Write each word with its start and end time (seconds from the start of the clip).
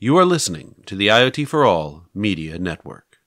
You 0.00 0.16
are 0.18 0.24
listening 0.24 0.76
to 0.86 0.94
the 0.94 1.08
IoT 1.08 1.48
for 1.48 1.64
All 1.64 2.04
Media 2.14 2.56
Network. 2.56 3.18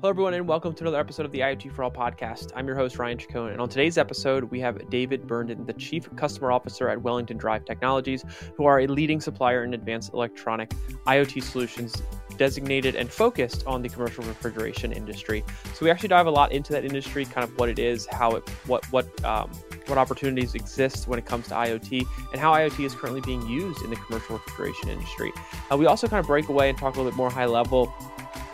Hello, 0.00 0.08
everyone, 0.08 0.32
and 0.32 0.48
welcome 0.48 0.72
to 0.72 0.84
another 0.84 0.98
episode 0.98 1.26
of 1.26 1.32
the 1.32 1.40
IoT 1.40 1.70
for 1.70 1.84
All 1.84 1.90
podcast. 1.90 2.50
I'm 2.56 2.66
your 2.66 2.76
host, 2.76 2.98
Ryan 2.98 3.18
Chacon, 3.18 3.48
and 3.48 3.60
on 3.60 3.68
today's 3.68 3.98
episode, 3.98 4.44
we 4.44 4.58
have 4.60 4.88
David 4.88 5.26
Burden, 5.26 5.66
the 5.66 5.74
Chief 5.74 6.08
Customer 6.16 6.50
Officer 6.50 6.88
at 6.88 7.02
Wellington 7.02 7.36
Drive 7.36 7.66
Technologies, 7.66 8.24
who 8.56 8.64
are 8.64 8.80
a 8.80 8.86
leading 8.86 9.20
supplier 9.20 9.64
in 9.64 9.74
advanced 9.74 10.14
electronic 10.14 10.70
IoT 11.06 11.42
solutions 11.42 12.02
designated 12.38 12.96
and 12.96 13.10
focused 13.10 13.66
on 13.66 13.82
the 13.82 13.90
commercial 13.90 14.24
refrigeration 14.24 14.92
industry. 14.92 15.44
So 15.74 15.84
we 15.84 15.90
actually 15.90 16.08
dive 16.08 16.26
a 16.26 16.30
lot 16.30 16.52
into 16.52 16.72
that 16.72 16.86
industry, 16.86 17.26
kind 17.26 17.44
of 17.44 17.54
what 17.58 17.68
it 17.68 17.78
is, 17.78 18.06
how 18.06 18.30
it, 18.36 18.48
what 18.66 18.90
what 18.92 19.22
um, 19.26 19.50
what 19.88 19.98
opportunities 19.98 20.54
exist 20.54 21.08
when 21.08 21.18
it 21.18 21.26
comes 21.26 21.48
to 21.48 21.54
IoT, 21.54 22.06
and 22.32 22.40
how 22.40 22.52
IoT 22.52 22.84
is 22.84 22.94
currently 22.94 23.20
being 23.20 23.46
used 23.46 23.82
in 23.82 23.90
the 23.90 23.96
commercial 23.96 24.36
refrigeration 24.36 24.88
industry. 24.88 25.32
Uh, 25.70 25.76
we 25.76 25.86
also 25.86 26.06
kind 26.06 26.20
of 26.20 26.26
break 26.26 26.48
away 26.48 26.68
and 26.68 26.78
talk 26.78 26.94
a 26.94 26.98
little 26.98 27.10
bit 27.10 27.16
more 27.16 27.30
high 27.30 27.46
level 27.46 27.94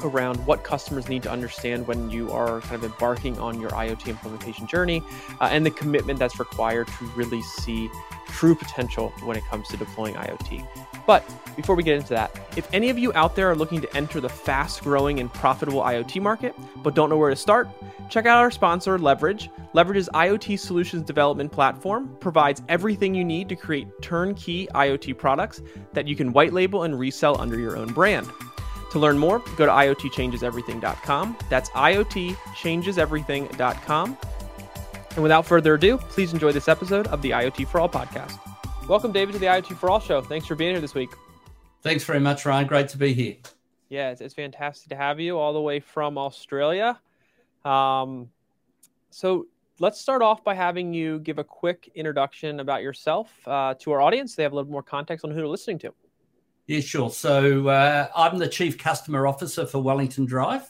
around 0.04 0.36
what 0.46 0.62
customers 0.64 1.08
need 1.08 1.22
to 1.22 1.30
understand 1.30 1.86
when 1.86 2.10
you 2.10 2.30
are 2.30 2.60
kind 2.62 2.76
of 2.76 2.84
embarking 2.84 3.38
on 3.38 3.60
your 3.60 3.70
IoT 3.70 4.06
implementation 4.06 4.66
journey 4.66 5.02
uh, 5.40 5.48
and 5.50 5.66
the 5.66 5.70
commitment 5.70 6.18
that's 6.18 6.38
required 6.38 6.86
to 6.86 7.04
really 7.16 7.42
see 7.42 7.90
true 8.28 8.54
potential 8.54 9.12
when 9.24 9.36
it 9.36 9.44
comes 9.46 9.68
to 9.68 9.76
deploying 9.76 10.14
IoT. 10.14 10.66
But 11.08 11.24
before 11.56 11.74
we 11.74 11.82
get 11.82 11.96
into 11.96 12.10
that, 12.10 12.30
if 12.54 12.68
any 12.74 12.90
of 12.90 12.98
you 12.98 13.14
out 13.14 13.34
there 13.34 13.50
are 13.50 13.56
looking 13.56 13.80
to 13.80 13.96
enter 13.96 14.20
the 14.20 14.28
fast 14.28 14.82
growing 14.82 15.20
and 15.20 15.32
profitable 15.32 15.80
IoT 15.80 16.20
market 16.20 16.54
but 16.82 16.94
don't 16.94 17.08
know 17.08 17.16
where 17.16 17.30
to 17.30 17.36
start, 17.36 17.66
check 18.10 18.26
out 18.26 18.36
our 18.36 18.50
sponsor, 18.50 18.98
Leverege. 18.98 19.48
Leverege's 19.72 20.10
IoT 20.12 20.58
solutions 20.58 21.04
development 21.04 21.50
platform 21.50 22.14
provides 22.20 22.60
everything 22.68 23.14
you 23.14 23.24
need 23.24 23.48
to 23.48 23.56
create 23.56 23.88
turnkey 24.02 24.68
IoT 24.74 25.16
products 25.16 25.62
that 25.94 26.06
you 26.06 26.14
can 26.14 26.34
white 26.34 26.52
label 26.52 26.82
and 26.82 26.98
resell 26.98 27.40
under 27.40 27.58
your 27.58 27.78
own 27.78 27.90
brand. 27.94 28.28
To 28.90 28.98
learn 28.98 29.16
more, 29.16 29.38
go 29.56 29.64
to 29.64 29.72
IoTchangesEverything.com. 29.72 31.38
That's 31.48 31.70
IoTchangesEverything.com. 31.70 34.18
And 35.12 35.22
without 35.22 35.46
further 35.46 35.72
ado, 35.72 35.96
please 35.96 36.34
enjoy 36.34 36.52
this 36.52 36.68
episode 36.68 37.06
of 37.06 37.22
the 37.22 37.30
IoT 37.30 37.66
for 37.68 37.80
All 37.80 37.88
podcast. 37.88 38.38
Welcome, 38.88 39.12
David, 39.12 39.34
to 39.34 39.38
the 39.38 39.44
IoT 39.44 39.76
for 39.76 39.90
All 39.90 40.00
show. 40.00 40.22
Thanks 40.22 40.46
for 40.46 40.54
being 40.54 40.70
here 40.70 40.80
this 40.80 40.94
week. 40.94 41.10
Thanks 41.82 42.04
very 42.04 42.20
much, 42.20 42.46
Ryan. 42.46 42.66
Great 42.66 42.88
to 42.88 42.96
be 42.96 43.12
here. 43.12 43.36
Yeah, 43.90 44.12
it's, 44.12 44.22
it's 44.22 44.32
fantastic 44.32 44.88
to 44.88 44.96
have 44.96 45.20
you 45.20 45.36
all 45.38 45.52
the 45.52 45.60
way 45.60 45.78
from 45.78 46.16
Australia. 46.16 46.98
Um, 47.66 48.30
so 49.10 49.46
let's 49.78 50.00
start 50.00 50.22
off 50.22 50.42
by 50.42 50.54
having 50.54 50.94
you 50.94 51.18
give 51.18 51.38
a 51.38 51.44
quick 51.44 51.90
introduction 51.94 52.60
about 52.60 52.80
yourself 52.80 53.30
uh, 53.46 53.74
to 53.80 53.92
our 53.92 54.00
audience. 54.00 54.34
They 54.34 54.42
have 54.42 54.52
a 54.52 54.54
little 54.54 54.70
more 54.70 54.82
context 54.82 55.22
on 55.22 55.32
who 55.32 55.36
they're 55.36 55.48
listening 55.48 55.80
to. 55.80 55.92
Yeah, 56.66 56.80
sure. 56.80 57.10
So 57.10 57.68
uh, 57.68 58.08
I'm 58.16 58.38
the 58.38 58.48
Chief 58.48 58.78
Customer 58.78 59.26
Officer 59.26 59.66
for 59.66 59.82
Wellington 59.82 60.24
Drive. 60.24 60.62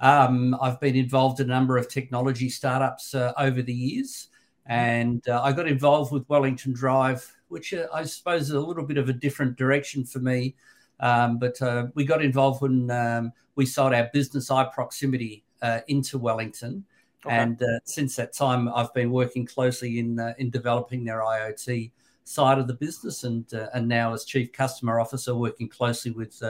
Um, 0.00 0.56
I've 0.60 0.80
been 0.80 0.96
involved 0.96 1.38
in 1.38 1.46
a 1.46 1.54
number 1.54 1.76
of 1.78 1.88
technology 1.88 2.48
startups 2.48 3.14
uh, 3.14 3.32
over 3.38 3.62
the 3.62 3.72
years, 3.72 4.26
and 4.66 5.26
uh, 5.28 5.40
I 5.44 5.52
got 5.52 5.68
involved 5.68 6.12
with 6.12 6.28
Wellington 6.28 6.72
Drive 6.72 7.32
which 7.52 7.74
uh, 7.74 7.86
I 7.92 8.04
suppose 8.04 8.42
is 8.42 8.50
a 8.50 8.60
little 8.60 8.84
bit 8.84 8.96
of 8.96 9.08
a 9.08 9.12
different 9.12 9.56
direction 9.56 10.04
for 10.04 10.18
me. 10.18 10.56
Um, 11.00 11.38
but 11.38 11.60
uh, 11.60 11.86
we 11.94 12.04
got 12.04 12.22
involved 12.22 12.62
when 12.62 12.90
um, 12.90 13.32
we 13.56 13.66
sold 13.66 13.92
our 13.92 14.08
business 14.12 14.48
iProximity 14.48 15.42
uh, 15.60 15.80
into 15.88 16.18
Wellington. 16.18 16.84
Okay. 17.24 17.36
And 17.36 17.62
uh, 17.62 17.78
since 17.84 18.16
that 18.16 18.32
time, 18.32 18.68
I've 18.68 18.92
been 18.94 19.10
working 19.10 19.46
closely 19.46 19.98
in 19.98 20.18
uh, 20.18 20.32
in 20.38 20.50
developing 20.50 21.04
their 21.04 21.20
IoT 21.20 21.92
side 22.24 22.58
of 22.58 22.66
the 22.66 22.74
business, 22.74 23.22
and 23.24 23.52
uh, 23.52 23.68
and 23.74 23.86
now 23.86 24.12
as 24.14 24.24
chief 24.24 24.52
customer 24.52 24.98
officer, 24.98 25.34
working 25.34 25.68
closely 25.68 26.10
with 26.10 26.42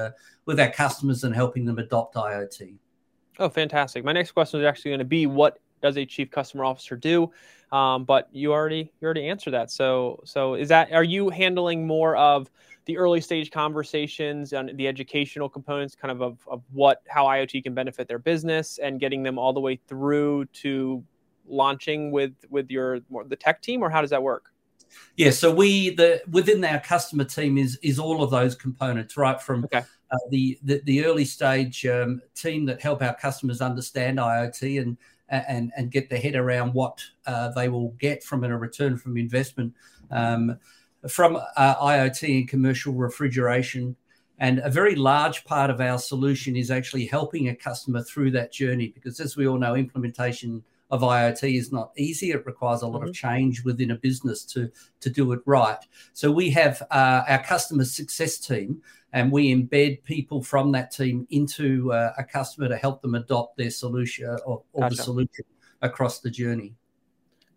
with 0.46 0.60
our 0.60 0.70
customers 0.70 1.24
and 1.24 1.34
helping 1.34 1.64
them 1.64 1.78
adopt 1.78 2.14
IoT. 2.14 2.76
Oh, 3.38 3.48
fantastic! 3.48 4.04
My 4.04 4.12
next 4.12 4.32
question 4.32 4.60
is 4.60 4.66
actually 4.66 4.92
going 4.92 4.98
to 5.00 5.04
be, 5.04 5.26
what 5.26 5.58
does 5.82 5.96
a 5.96 6.06
chief 6.06 6.30
customer 6.30 6.64
officer 6.64 6.96
do? 6.96 7.30
Um, 7.72 8.04
but 8.04 8.28
you 8.32 8.52
already 8.52 8.92
you 9.00 9.04
already 9.04 9.28
answered 9.28 9.52
that. 9.52 9.70
So 9.70 10.20
so 10.24 10.54
is 10.54 10.68
that 10.68 10.92
are 10.92 11.04
you 11.04 11.30
handling 11.30 11.86
more 11.86 12.16
of 12.16 12.50
the 12.84 12.98
early 12.98 13.20
stage 13.20 13.50
conversations 13.50 14.52
and 14.52 14.76
the 14.76 14.88
educational 14.88 15.48
components, 15.48 15.94
kind 15.94 16.12
of 16.12 16.20
of, 16.20 16.38
of 16.48 16.62
what 16.72 17.02
how 17.08 17.26
IoT 17.26 17.62
can 17.62 17.74
benefit 17.74 18.08
their 18.08 18.18
business, 18.18 18.78
and 18.78 19.00
getting 19.00 19.22
them 19.22 19.38
all 19.38 19.52
the 19.52 19.60
way 19.60 19.76
through 19.88 20.44
to 20.46 21.02
launching 21.46 22.10
with 22.10 22.32
with 22.50 22.70
your 22.70 23.00
the 23.26 23.36
tech 23.36 23.62
team, 23.62 23.82
or 23.82 23.90
how 23.90 24.00
does 24.00 24.10
that 24.10 24.22
work? 24.22 24.52
Yeah, 25.16 25.30
so 25.30 25.52
we 25.54 25.94
the 25.94 26.22
within 26.30 26.64
our 26.64 26.80
customer 26.80 27.24
team 27.24 27.58
is 27.58 27.78
is 27.82 27.98
all 27.98 28.22
of 28.22 28.30
those 28.30 28.54
components, 28.54 29.16
right 29.16 29.40
from 29.40 29.64
okay. 29.64 29.78
uh, 29.78 30.18
the, 30.30 30.58
the, 30.62 30.82
the 30.84 31.04
early 31.04 31.24
stage 31.24 31.86
um, 31.86 32.20
team 32.34 32.66
that 32.66 32.82
help 32.82 33.02
our 33.02 33.14
customers 33.14 33.60
understand 33.60 34.18
IoT 34.18 34.80
and 34.80 34.96
and, 35.32 35.72
and 35.76 35.90
get 35.90 36.10
their 36.10 36.20
head 36.20 36.36
around 36.36 36.74
what 36.74 37.00
uh, 37.26 37.50
they 37.52 37.68
will 37.68 37.90
get 37.98 38.22
from 38.22 38.44
a 38.44 38.56
return 38.56 38.96
from 38.96 39.16
investment 39.16 39.74
um, 40.10 40.58
from 41.08 41.36
uh, 41.56 41.74
IoT 41.76 42.38
and 42.38 42.48
commercial 42.48 42.92
refrigeration. 42.92 43.96
And 44.38 44.60
a 44.60 44.70
very 44.70 44.94
large 44.94 45.44
part 45.44 45.70
of 45.70 45.80
our 45.80 45.98
solution 45.98 46.56
is 46.56 46.70
actually 46.70 47.06
helping 47.06 47.48
a 47.48 47.54
customer 47.54 48.02
through 48.02 48.32
that 48.32 48.52
journey 48.52 48.88
because, 48.88 49.20
as 49.20 49.36
we 49.36 49.46
all 49.46 49.58
know, 49.58 49.74
implementation 49.74 50.62
of 50.90 51.00
IoT 51.00 51.56
is 51.58 51.72
not 51.72 51.92
easy. 51.96 52.32
It 52.32 52.44
requires 52.44 52.82
a 52.82 52.86
lot 52.86 53.00
mm-hmm. 53.00 53.08
of 53.08 53.14
change 53.14 53.64
within 53.64 53.92
a 53.92 53.96
business 53.96 54.44
to, 54.46 54.70
to 55.00 55.10
do 55.10 55.32
it 55.32 55.40
right. 55.46 55.78
So 56.12 56.30
we 56.30 56.50
have 56.50 56.82
uh, 56.90 57.22
our 57.28 57.42
customer 57.42 57.84
success 57.84 58.38
team 58.38 58.82
and 59.12 59.30
we 59.30 59.54
embed 59.54 60.02
people 60.04 60.42
from 60.42 60.72
that 60.72 60.90
team 60.90 61.26
into 61.30 61.92
uh, 61.92 62.12
a 62.16 62.24
customer 62.24 62.68
to 62.68 62.76
help 62.76 63.02
them 63.02 63.14
adopt 63.14 63.56
their 63.56 63.70
solution 63.70 64.26
or, 64.46 64.62
or 64.72 64.82
gotcha. 64.82 64.96
the 64.96 65.02
solution 65.02 65.44
across 65.82 66.20
the 66.20 66.30
journey. 66.30 66.74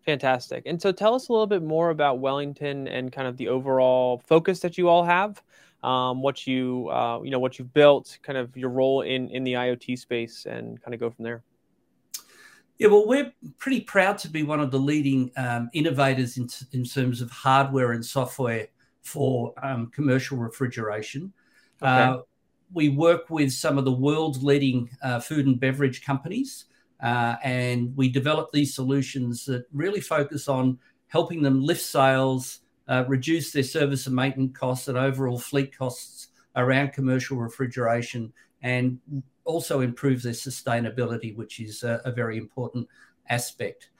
Fantastic. 0.04 0.64
And 0.66 0.80
so 0.80 0.92
tell 0.92 1.14
us 1.14 1.28
a 1.28 1.32
little 1.32 1.48
bit 1.48 1.62
more 1.62 1.90
about 1.90 2.20
Wellington 2.20 2.86
and 2.86 3.10
kind 3.10 3.26
of 3.26 3.36
the 3.36 3.48
overall 3.48 4.22
focus 4.26 4.60
that 4.60 4.78
you 4.78 4.88
all 4.88 5.04
have. 5.04 5.42
Um, 5.82 6.22
what 6.22 6.46
you 6.46 6.88
uh, 6.90 7.20
you 7.22 7.30
know 7.30 7.38
what 7.38 7.58
you've 7.58 7.72
built, 7.72 8.18
kind 8.22 8.38
of 8.38 8.56
your 8.56 8.70
role 8.70 9.02
in 9.02 9.28
in 9.30 9.44
the 9.44 9.52
IoT 9.52 9.98
space, 9.98 10.46
and 10.46 10.80
kind 10.82 10.94
of 10.94 11.00
go 11.00 11.10
from 11.10 11.24
there. 11.24 11.42
Yeah, 12.78 12.88
well, 12.88 13.06
we're 13.06 13.32
pretty 13.58 13.80
proud 13.80 14.18
to 14.18 14.28
be 14.28 14.42
one 14.42 14.60
of 14.60 14.70
the 14.70 14.78
leading 14.78 15.30
um, 15.36 15.70
innovators 15.72 16.36
in, 16.36 16.48
in 16.72 16.84
terms 16.84 17.20
of 17.20 17.30
hardware 17.30 17.92
and 17.92 18.04
software 18.04 18.68
for 19.02 19.54
um, 19.62 19.86
commercial 19.88 20.36
refrigeration. 20.36 21.32
Okay. 21.82 21.90
Uh, 21.90 22.18
we 22.72 22.88
work 22.88 23.30
with 23.30 23.52
some 23.52 23.78
of 23.78 23.84
the 23.84 23.92
world's 23.92 24.42
leading 24.42 24.90
uh, 25.02 25.20
food 25.20 25.46
and 25.46 25.60
beverage 25.60 26.04
companies, 26.04 26.64
uh, 27.02 27.36
and 27.42 27.96
we 27.96 28.08
develop 28.08 28.50
these 28.52 28.74
solutions 28.74 29.44
that 29.46 29.66
really 29.72 30.00
focus 30.00 30.48
on 30.48 30.78
helping 31.08 31.42
them 31.42 31.62
lift 31.62 31.82
sales, 31.82 32.60
uh, 32.88 33.04
reduce 33.06 33.52
their 33.52 33.62
service 33.62 34.06
and 34.06 34.16
maintenance 34.16 34.56
costs, 34.58 34.88
and 34.88 34.98
overall 34.98 35.38
fleet 35.38 35.76
costs 35.76 36.28
around 36.56 36.92
commercial 36.92 37.36
refrigeration, 37.36 38.32
and 38.62 38.98
also 39.44 39.80
improve 39.80 40.22
their 40.22 40.32
sustainability, 40.32 41.36
which 41.36 41.60
is 41.60 41.82
a, 41.84 42.00
a 42.04 42.10
very 42.10 42.36
important 42.36 42.88
aspect. 43.28 43.90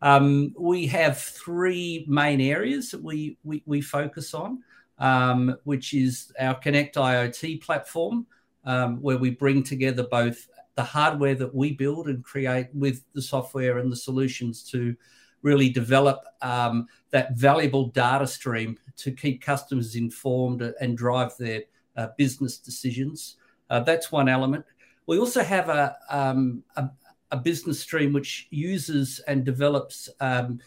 Um, 0.00 0.54
we 0.58 0.86
have 0.86 1.18
three 1.18 2.04
main 2.08 2.40
areas 2.40 2.90
that 2.90 3.02
we, 3.02 3.38
we, 3.42 3.62
we 3.66 3.80
focus 3.80 4.34
on 4.34 4.62
um, 4.98 5.56
which 5.64 5.94
is 5.94 6.32
our 6.38 6.54
Connect 6.54 6.96
IoT 6.96 7.62
platform, 7.62 8.26
um, 8.64 9.00
where 9.00 9.18
we 9.18 9.30
bring 9.30 9.62
together 9.62 10.04
both 10.10 10.48
the 10.74 10.82
hardware 10.82 11.34
that 11.34 11.54
we 11.54 11.72
build 11.72 12.08
and 12.08 12.24
create 12.24 12.68
with 12.74 13.04
the 13.12 13.22
software 13.22 13.78
and 13.78 13.90
the 13.90 13.96
solutions 13.96 14.62
to 14.70 14.96
really 15.42 15.68
develop 15.68 16.24
um, 16.42 16.86
that 17.10 17.36
valuable 17.36 17.88
data 17.88 18.26
stream 18.26 18.78
to 18.96 19.12
keep 19.12 19.42
customers 19.42 19.94
informed 19.94 20.62
and 20.80 20.96
drive 20.96 21.36
their 21.38 21.62
uh, 21.96 22.08
business 22.16 22.58
decisions. 22.58 23.36
Uh, 23.70 23.80
that's 23.80 24.10
one 24.10 24.28
element. 24.28 24.64
We 25.06 25.18
also 25.18 25.42
have 25.42 25.68
a, 25.68 25.96
um, 26.10 26.64
a, 26.76 26.88
a, 27.30 27.36
business 27.36 27.78
stream 27.78 28.12
which 28.12 28.48
uses 28.50 29.20
and 29.28 29.44
develops 29.44 30.08
um, 30.20 30.60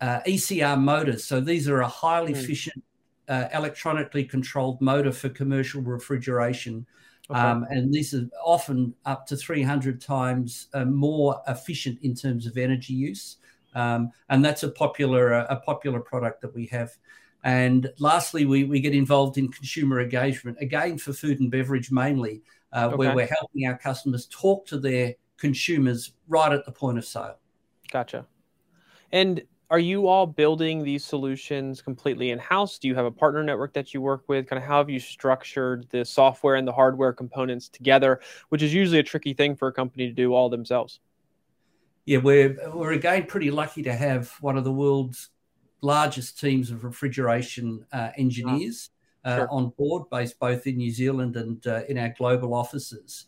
uh, 0.00 0.20
ECR 0.26 0.78
motors. 0.78 1.24
So 1.24 1.40
these 1.40 1.68
are 1.68 1.80
a 1.80 1.88
highly 1.88 2.32
mm. 2.32 2.36
efficient 2.36 2.82
uh, 3.30 3.48
electronically 3.54 4.24
controlled 4.24 4.80
motor 4.80 5.12
for 5.12 5.28
commercial 5.28 5.80
refrigeration. 5.80 6.84
Okay. 7.30 7.38
Um, 7.38 7.64
and 7.70 7.94
these 7.94 8.12
are 8.12 8.28
often 8.44 8.92
up 9.06 9.24
to 9.28 9.36
300 9.36 10.00
times 10.00 10.66
uh, 10.74 10.84
more 10.84 11.40
efficient 11.46 12.00
in 12.02 12.14
terms 12.14 12.44
of 12.44 12.58
energy 12.58 12.92
use. 12.92 13.36
Um, 13.76 14.10
and 14.28 14.44
that's 14.44 14.64
a 14.64 14.68
popular 14.68 15.32
uh, 15.32 15.46
a 15.48 15.56
popular 15.56 16.00
product 16.00 16.40
that 16.40 16.52
we 16.52 16.66
have. 16.66 16.90
And 17.44 17.90
lastly, 18.00 18.44
we, 18.44 18.64
we 18.64 18.80
get 18.80 18.94
involved 18.94 19.38
in 19.38 19.48
consumer 19.48 20.00
engagement, 20.00 20.58
again 20.60 20.98
for 20.98 21.12
food 21.12 21.38
and 21.40 21.50
beverage 21.50 21.90
mainly, 21.92 22.42
uh, 22.72 22.86
okay. 22.86 22.96
where 22.96 23.14
we're 23.14 23.28
helping 23.28 23.66
our 23.66 23.78
customers 23.78 24.26
talk 24.26 24.66
to 24.66 24.78
their 24.78 25.14
consumers 25.38 26.12
right 26.28 26.52
at 26.52 26.66
the 26.66 26.72
point 26.72 26.98
of 26.98 27.04
sale. 27.04 27.38
Gotcha. 27.92 28.26
And 29.12 29.42
are 29.70 29.78
you 29.78 30.08
all 30.08 30.26
building 30.26 30.82
these 30.82 31.04
solutions 31.04 31.80
completely 31.80 32.30
in 32.30 32.38
house? 32.40 32.78
Do 32.78 32.88
you 32.88 32.96
have 32.96 33.06
a 33.06 33.10
partner 33.10 33.44
network 33.44 33.72
that 33.74 33.94
you 33.94 34.00
work 34.00 34.24
with? 34.26 34.48
Kind 34.48 34.60
of 34.60 34.68
how 34.68 34.78
have 34.78 34.90
you 34.90 34.98
structured 34.98 35.86
the 35.90 36.04
software 36.04 36.56
and 36.56 36.66
the 36.66 36.72
hardware 36.72 37.12
components 37.12 37.68
together, 37.68 38.20
which 38.48 38.62
is 38.62 38.74
usually 38.74 38.98
a 38.98 39.02
tricky 39.04 39.32
thing 39.32 39.54
for 39.54 39.68
a 39.68 39.72
company 39.72 40.08
to 40.08 40.12
do 40.12 40.34
all 40.34 40.48
themselves? 40.48 40.98
Yeah, 42.04 42.18
we're 42.18 42.56
we're 42.74 42.92
again 42.92 43.26
pretty 43.26 43.52
lucky 43.52 43.84
to 43.84 43.92
have 43.92 44.30
one 44.40 44.58
of 44.58 44.64
the 44.64 44.72
world's 44.72 45.30
largest 45.82 46.40
teams 46.40 46.72
of 46.72 46.82
refrigeration 46.82 47.86
uh, 47.92 48.10
engineers 48.16 48.90
uh, 49.24 49.36
sure. 49.36 49.48
on 49.52 49.68
board, 49.78 50.10
based 50.10 50.38
both 50.40 50.66
in 50.66 50.78
New 50.78 50.90
Zealand 50.90 51.36
and 51.36 51.64
uh, 51.68 51.82
in 51.88 51.96
our 51.96 52.12
global 52.18 52.54
offices. 52.54 53.26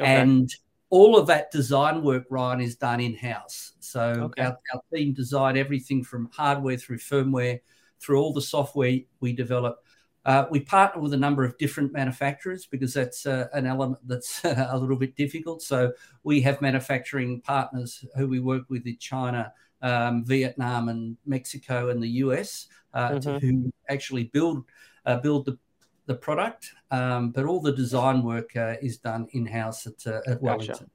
Okay. 0.00 0.06
And 0.06 0.50
all 0.92 1.16
of 1.16 1.26
that 1.26 1.50
design 1.50 2.02
work, 2.02 2.24
Ryan, 2.28 2.60
is 2.60 2.76
done 2.76 3.00
in 3.00 3.16
house. 3.16 3.72
So 3.80 4.02
okay. 4.02 4.42
our, 4.42 4.58
our, 4.74 4.80
team 4.94 5.14
design 5.14 5.56
everything 5.56 6.04
from 6.04 6.28
hardware 6.30 6.76
through 6.76 6.98
firmware, 6.98 7.60
through 7.98 8.20
all 8.20 8.34
the 8.34 8.42
software 8.42 8.98
we 9.20 9.32
develop. 9.32 9.78
Uh, 10.26 10.44
we 10.50 10.60
partner 10.60 11.00
with 11.00 11.14
a 11.14 11.16
number 11.16 11.44
of 11.44 11.56
different 11.56 11.94
manufacturers 11.94 12.66
because 12.66 12.92
that's 12.92 13.24
uh, 13.24 13.48
an 13.54 13.64
element 13.66 14.06
that's 14.06 14.40
a 14.44 14.76
little 14.76 14.96
bit 14.96 15.16
difficult. 15.16 15.62
So 15.62 15.92
we 16.24 16.42
have 16.42 16.60
manufacturing 16.60 17.40
partners 17.40 18.04
who 18.14 18.28
we 18.28 18.40
work 18.40 18.64
with 18.68 18.86
in 18.86 18.98
China, 18.98 19.50
um, 19.80 20.26
Vietnam, 20.26 20.90
and 20.90 21.16
Mexico, 21.24 21.88
and 21.88 22.02
the 22.02 22.20
US, 22.26 22.68
uh, 22.92 23.12
mm-hmm. 23.12 23.38
who 23.38 23.72
actually 23.88 24.24
build 24.24 24.66
uh, 25.06 25.16
build 25.16 25.46
the 25.46 25.58
the 26.06 26.14
product, 26.14 26.70
um, 26.90 27.30
but 27.30 27.44
all 27.44 27.60
the 27.60 27.72
design 27.72 28.22
work 28.22 28.56
uh, 28.56 28.74
is 28.82 28.98
done 28.98 29.28
in 29.32 29.46
house 29.46 29.86
at, 29.86 30.06
uh, 30.06 30.20
at 30.26 30.42
Wellington. 30.42 30.74
Gotcha. 30.74 30.86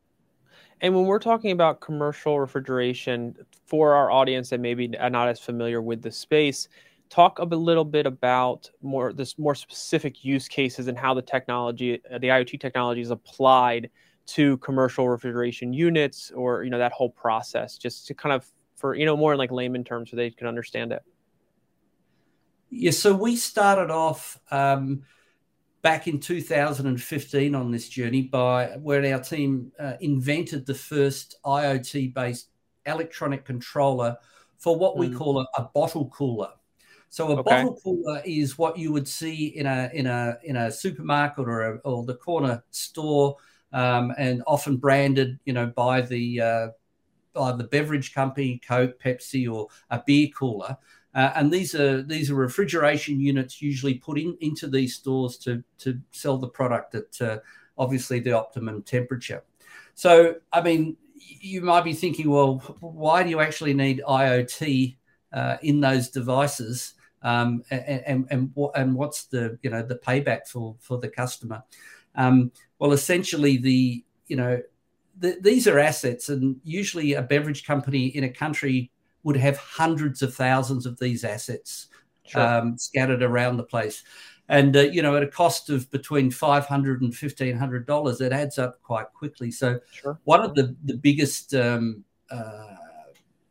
And 0.81 0.95
when 0.95 1.05
we're 1.05 1.19
talking 1.19 1.51
about 1.51 1.81
commercial 1.81 2.39
refrigeration 2.39 3.35
for 3.65 3.93
our 3.93 4.11
audience 4.11 4.49
that 4.49 4.59
maybe 4.59 4.95
are 4.97 5.09
not 5.09 5.27
as 5.27 5.39
familiar 5.39 5.81
with 5.81 6.01
the 6.01 6.11
space, 6.11 6.67
talk 7.09 7.39
a 7.39 7.43
little 7.43 7.85
bit 7.85 8.05
about 8.05 8.69
more 8.81 9.13
this 9.13 9.39
more 9.39 9.55
specific 9.55 10.23
use 10.23 10.47
cases 10.47 10.87
and 10.87 10.97
how 10.97 11.13
the 11.13 11.21
technology, 11.21 12.01
uh, 12.11 12.19
the 12.19 12.27
IoT 12.27 12.59
technology, 12.59 13.01
is 13.01 13.11
applied 13.11 13.89
to 14.27 14.57
commercial 14.57 15.09
refrigeration 15.09 15.73
units, 15.73 16.31
or 16.31 16.63
you 16.63 16.69
know 16.69 16.77
that 16.77 16.91
whole 16.91 17.09
process, 17.09 17.77
just 17.77 18.05
to 18.07 18.13
kind 18.13 18.33
of 18.33 18.45
for 18.75 18.93
you 18.93 19.05
know 19.05 19.17
more 19.17 19.33
in 19.33 19.39
like 19.39 19.51
layman 19.51 19.83
terms 19.83 20.11
so 20.11 20.15
they 20.15 20.29
can 20.29 20.47
understand 20.47 20.91
it. 20.91 21.01
Yeah, 22.69 22.91
so 22.91 23.15
we 23.15 23.35
started 23.35 23.91
off 23.91 24.39
um, 24.51 25.03
back 25.81 26.07
in 26.07 26.19
2015 26.19 27.55
on 27.55 27.71
this 27.71 27.87
journey 27.87 28.23
by 28.23 28.77
where 28.81 29.13
our 29.13 29.21
team 29.21 29.71
uh, 29.79 29.93
invented 30.01 30.65
the 30.65 30.73
first 30.73 31.37
IoT 31.45 32.13
based 32.13 32.49
electronic 32.85 33.45
controller 33.45 34.17
for 34.57 34.77
what 34.77 34.97
we 34.97 35.09
mm. 35.09 35.17
call 35.17 35.39
a, 35.39 35.47
a, 35.57 35.63
bottle 35.73 36.09
cooler. 36.09 36.49
So 37.09 37.29
a 37.29 37.37
okay. 37.37 37.43
bottle 37.43 37.79
cooler 37.83 38.21
is 38.25 38.57
what 38.57 38.77
you 38.77 38.91
would 38.91 39.07
see 39.07 39.47
in 39.47 39.65
a 39.65 39.89
in 39.93 40.07
a 40.07 40.37
in 40.43 40.57
a 40.57 40.71
supermarket 40.71 41.47
or 41.47 41.61
a, 41.61 41.77
or 41.79 42.03
the 42.03 42.15
corner 42.15 42.63
store, 42.71 43.37
um, 43.71 44.13
and 44.17 44.43
often 44.45 44.77
branded, 44.77 45.39
you 45.45 45.53
know, 45.53 45.67
by 45.67 46.01
the 46.01 46.41
uh, 46.41 46.67
by 47.33 47.53
the 47.53 47.63
beverage 47.63 48.13
company, 48.13 48.59
Coke, 48.67 48.99
Pepsi, 48.99 49.49
or 49.51 49.67
a 49.89 50.01
beer 50.05 50.29
cooler. 50.35 50.77
Uh, 51.17 51.33
and 51.33 51.51
these 51.51 51.73
are 51.73 52.03
these 52.03 52.29
are 52.29 52.35
refrigeration 52.35 53.19
units 53.19 53.59
usually 53.59 53.95
put 53.95 54.19
in 54.19 54.37
into 54.39 54.67
these 54.67 54.93
stores 54.93 55.35
to 55.35 55.63
to 55.79 55.99
sell 56.11 56.37
the 56.37 56.47
product 56.47 56.93
at 56.93 57.21
uh, 57.21 57.39
obviously 57.75 58.19
the 58.19 58.31
optimum 58.31 58.83
temperature. 58.83 59.43
So 59.95 60.35
I 60.53 60.61
mean, 60.61 60.95
you 61.15 61.61
might 61.61 61.83
be 61.83 61.93
thinking, 61.93 62.29
well, 62.29 62.57
why 62.81 63.23
do 63.23 63.31
you 63.31 63.39
actually 63.39 63.73
need 63.73 64.03
IoT 64.07 64.95
uh, 65.33 65.57
in 65.63 65.81
those 65.81 66.09
devices? 66.09 66.93
Um, 67.23 67.63
and, 67.71 68.03
and, 68.05 68.27
and, 68.29 68.69
and 68.75 68.95
what's 68.95 69.25
the 69.25 69.57
you 69.63 69.71
know 69.71 69.81
the 69.81 69.95
payback 69.95 70.47
for 70.47 70.75
for 70.79 70.99
the 70.99 71.09
customer? 71.09 71.63
Um, 72.13 72.51
well, 72.77 72.93
essentially 72.93 73.57
the 73.57 74.05
you 74.27 74.35
know 74.35 74.61
the, 75.17 75.39
these 75.41 75.67
are 75.67 75.79
assets, 75.79 76.29
and 76.29 76.57
usually 76.63 77.13
a 77.13 77.23
beverage 77.23 77.65
company 77.65 78.05
in 78.05 78.23
a 78.23 78.29
country 78.29 78.91
would 79.27 79.35
have 79.35 79.57
hundreds 79.57 80.21
of 80.21 80.33
thousands 80.33 80.85
of 80.85 80.97
these 80.99 81.25
assets 81.25 81.87
sure. 82.25 82.41
um, 82.41 82.77
scattered 82.77 83.21
around 83.21 83.57
the 83.57 83.63
place. 83.63 84.03
And, 84.47 84.73
uh, 84.77 84.83
you 84.83 85.01
know, 85.01 85.17
at 85.17 85.23
a 85.23 85.27
cost 85.27 85.69
of 85.69 85.91
between 85.91 86.31
$500 86.31 87.01
and 87.01 87.11
$1,500, 87.11 88.21
it 88.21 88.31
adds 88.31 88.57
up 88.57 88.81
quite 88.81 89.11
quickly. 89.13 89.51
So, 89.51 89.81
sure. 89.91 90.17
one 90.23 90.45
of 90.45 90.55
the, 90.55 90.73
the 90.85 90.93
biggest 90.93 91.53
um, 91.53 92.05
uh, 92.31 92.75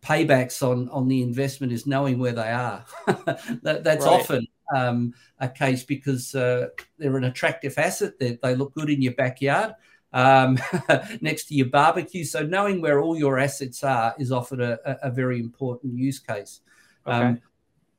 paybacks 0.03 0.67
on, 0.67 0.89
on 0.89 1.09
the 1.09 1.21
investment 1.21 1.75
is 1.75 1.87
knowing 1.87 2.19
where 2.19 2.33
they 2.33 2.51
are. 2.51 2.83
that, 3.07 3.83
that's 3.85 4.07
right. 4.07 4.21
often 4.21 4.47
um, 4.75 5.13
a 5.41 5.49
case 5.51 5.85
because 5.85 6.35
uh, 6.35 6.69
they're 6.97 7.19
an 7.19 7.25
attractive 7.25 7.77
asset, 7.77 8.19
they, 8.19 8.39
they 8.43 8.55
look 8.55 8.73
good 8.73 8.89
in 8.89 9.03
your 9.03 9.13
backyard 9.13 9.75
um, 10.13 10.59
next 11.21 11.47
to 11.47 11.55
your 11.55 11.67
barbecue. 11.67 12.25
So 12.25 12.43
knowing 12.43 12.81
where 12.81 13.01
all 13.01 13.17
your 13.17 13.39
assets 13.39 13.85
are 13.85 14.15
is 14.19 14.33
often 14.33 14.61
a, 14.61 14.79
a 15.03 15.11
very 15.11 15.39
important 15.41 15.99
use 15.99 16.19
case. 16.19 16.61
Okay. 17.07 17.17
Um, 17.17 17.41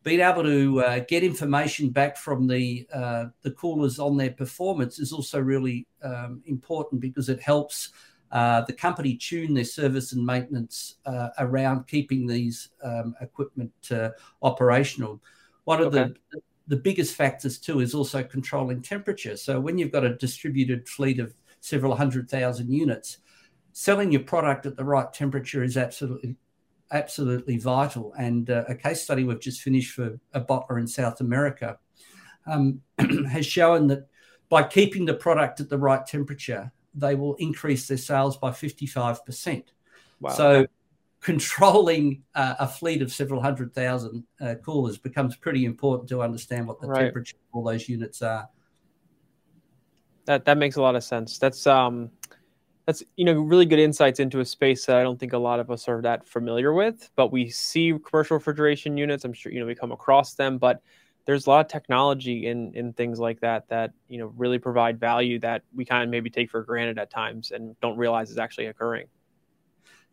being 0.04 0.22
able 0.22 0.44
to 0.44 0.80
uh, 0.82 1.00
get 1.00 1.22
information 1.22 1.90
back 1.90 2.16
from 2.16 2.48
the 2.48 2.88
uh, 2.94 3.26
the 3.42 3.52
coolers 3.52 4.00
on 4.00 4.16
their 4.16 4.32
performance 4.32 5.00
is 5.00 5.12
also 5.12 5.38
really 5.38 5.86
um, 6.02 6.42
important 6.46 7.02
because 7.02 7.28
it 7.28 7.42
helps 7.42 7.90
uh, 8.32 8.62
the 8.62 8.74
company 8.74 9.16
tune 9.16 9.54
their 9.54 9.66
service 9.66 10.14
and 10.14 10.26
maintenance 10.26 10.96
uh, 11.06 11.30
around 11.40 11.88
keeping 11.88 12.26
these 12.26 12.70
um, 12.84 13.16
equipment 13.20 13.74
uh, 13.92 14.12
operational. 14.42 15.22
One 15.66 15.82
of 15.82 15.88
okay. 15.94 16.14
the 16.32 16.42
the 16.68 16.78
biggest 16.78 17.16
factors 17.16 17.58
too 17.58 17.80
is 17.80 17.94
also 17.94 18.24
controlling 18.24 18.82
temperature. 18.82 19.38
So 19.38 19.60
when 19.60 19.78
you've 19.78 19.92
got 19.92 20.04
a 20.04 20.16
distributed 20.16 20.88
fleet 20.88 21.20
of 21.20 21.34
several 21.60 21.96
hundred 21.96 22.30
thousand 22.30 22.72
units. 22.72 23.18
Selling 23.74 24.12
your 24.12 24.24
product 24.24 24.66
at 24.66 24.76
the 24.76 24.84
right 24.84 25.12
temperature 25.14 25.64
is 25.64 25.78
absolutely 25.78 26.36
absolutely 26.92 27.58
vital. 27.58 28.14
And 28.18 28.50
uh, 28.50 28.64
a 28.68 28.76
case 28.76 29.02
study 29.04 29.24
we've 29.24 29.40
just 29.40 29.62
finished 29.62 29.94
for 29.94 30.20
a 30.34 30.42
bottler 30.42 30.80
in 30.80 30.88
South 30.88 31.22
America 31.22 31.78
um, 32.46 32.82
has 33.30 33.46
shown 33.46 33.88
that 33.88 34.08
by 34.50 34.64
keeping 34.64 35.06
the 35.06 35.14
product 35.14 35.60
at 35.60 35.70
the 35.70 35.78
right 35.78 36.06
temperature, 36.06 36.72
they 36.96 37.16
will 37.16 37.36
increase 37.36 37.88
their 37.88 37.98
sales 37.98 38.38
by 38.38 38.52
55%. 38.52 39.64
Wow. 40.20 40.32
So 40.32 40.68
controlling 41.20 42.24
uh, 42.36 42.56
a 42.60 42.68
fleet 42.68 43.02
of 43.02 43.12
several 43.12 43.42
hundred 43.42 43.74
thousand 43.74 44.24
uh, 44.40 44.56
coolers 44.64 44.98
becomes 44.98 45.36
pretty 45.36 45.66
important 45.66 46.08
to 46.10 46.22
understand 46.22 46.68
what 46.68 46.80
the 46.80 46.88
right. 46.88 47.04
temperature 47.04 47.36
of 47.36 47.58
all 47.58 47.64
those 47.64 47.90
units 47.90 48.22
are. 48.22 48.48
That 50.28 50.46
that 50.46 50.58
makes 50.58 50.76
a 50.76 50.82
lot 50.82 50.96
of 50.96 51.04
sense. 51.04 51.40
That's 51.40 51.66
um 51.66 52.12
that's 52.86 53.04
you 53.16 53.26
know 53.26 53.34
really 53.34 53.66
good 53.66 53.80
insights 53.80 54.20
into 54.20 54.40
a 54.40 54.46
space 54.46 54.86
that 54.86 54.98
I 54.98 55.04
don't 55.04 55.20
think 55.20 55.34
a 55.34 55.38
lot 55.38 55.60
of 55.60 55.72
us 55.72 55.88
are 55.88 56.02
that 56.04 56.28
familiar 56.28 56.74
with. 56.74 57.10
But 57.16 57.32
we 57.32 57.50
see 57.50 57.94
commercial 58.06 58.38
refrigeration 58.38 58.98
units. 58.98 59.26
I'm 59.26 59.34
sure 59.34 59.52
you 59.52 59.60
know 59.60 59.66
we 59.66 59.76
come 59.76 59.92
across 59.92 60.36
them, 60.36 60.58
but 60.58 60.82
there's 61.26 61.46
a 61.46 61.50
lot 61.50 61.66
of 61.66 61.72
technology 61.72 62.48
in 62.48 62.74
in 62.74 62.94
things 62.94 63.20
like 63.20 63.40
that 63.42 63.68
that 63.70 63.92
you 64.08 64.18
know 64.18 64.28
really 64.38 64.60
provide 64.60 65.00
value 65.00 65.40
that 65.40 65.64
we 65.76 65.86
kind 65.86 66.04
of 66.04 66.10
maybe 66.10 66.30
take 66.30 66.50
for 66.50 66.64
granted 66.64 66.98
at 66.98 67.10
times 67.10 67.52
and 67.52 67.80
don't 67.82 67.98
realize 67.98 68.30
is 68.30 68.38
actually 68.38 68.68
occurring. 68.68 69.08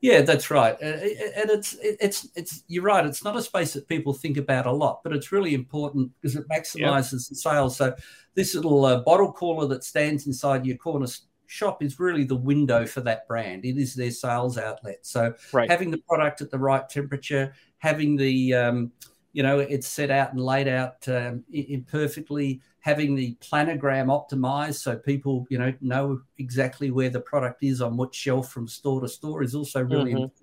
Yeah, 0.00 0.20
that's 0.20 0.50
right, 0.50 0.76
and 0.82 1.50
it's 1.50 1.76
it's 1.80 2.28
it's 2.34 2.64
you're 2.66 2.82
right. 2.82 3.06
It's 3.06 3.24
not 3.24 3.36
a 3.36 3.42
space 3.42 3.72
that 3.72 3.88
people 3.88 4.12
think 4.12 4.36
about 4.36 4.66
a 4.66 4.72
lot, 4.72 5.02
but 5.02 5.14
it's 5.14 5.32
really 5.32 5.54
important 5.54 6.12
because 6.20 6.36
it 6.36 6.46
maximizes 6.48 7.12
yep. 7.12 7.28
the 7.30 7.36
sales. 7.36 7.76
So 7.76 7.94
this 8.34 8.54
little 8.54 8.84
uh, 8.84 9.00
bottle 9.00 9.32
cooler 9.32 9.66
that 9.68 9.84
stands 9.84 10.26
inside 10.26 10.66
your 10.66 10.76
corner 10.76 11.06
shop 11.46 11.82
is 11.82 12.00
really 12.00 12.24
the 12.24 12.36
window 12.36 12.86
for 12.86 13.00
that 13.02 13.28
brand. 13.28 13.64
It 13.64 13.76
is 13.76 13.94
their 13.94 14.10
sales 14.10 14.58
outlet. 14.58 14.98
So 15.02 15.34
right. 15.52 15.70
having 15.70 15.90
the 15.90 15.98
product 15.98 16.40
at 16.40 16.50
the 16.50 16.58
right 16.58 16.88
temperature, 16.88 17.54
having 17.78 18.16
the 18.16 18.54
um, 18.54 18.92
you 19.32 19.42
know 19.42 19.58
it's 19.58 19.86
set 19.86 20.10
out 20.10 20.32
and 20.32 20.40
laid 20.40 20.68
out 20.68 21.06
um, 21.08 21.44
imperfectly, 21.52 22.60
having 22.80 23.14
the 23.14 23.36
planogram 23.40 24.06
optimized 24.06 24.76
so 24.76 24.96
people 24.96 25.46
you 25.50 25.58
know 25.58 25.72
know 25.80 26.20
exactly 26.38 26.90
where 26.90 27.10
the 27.10 27.20
product 27.20 27.62
is 27.62 27.80
on 27.80 27.96
which 27.96 28.14
shelf 28.14 28.50
from 28.50 28.66
store 28.66 29.00
to 29.00 29.08
store 29.08 29.42
is 29.42 29.54
also 29.54 29.82
really 29.82 30.12
mm-hmm. 30.12 30.24
important. 30.24 30.40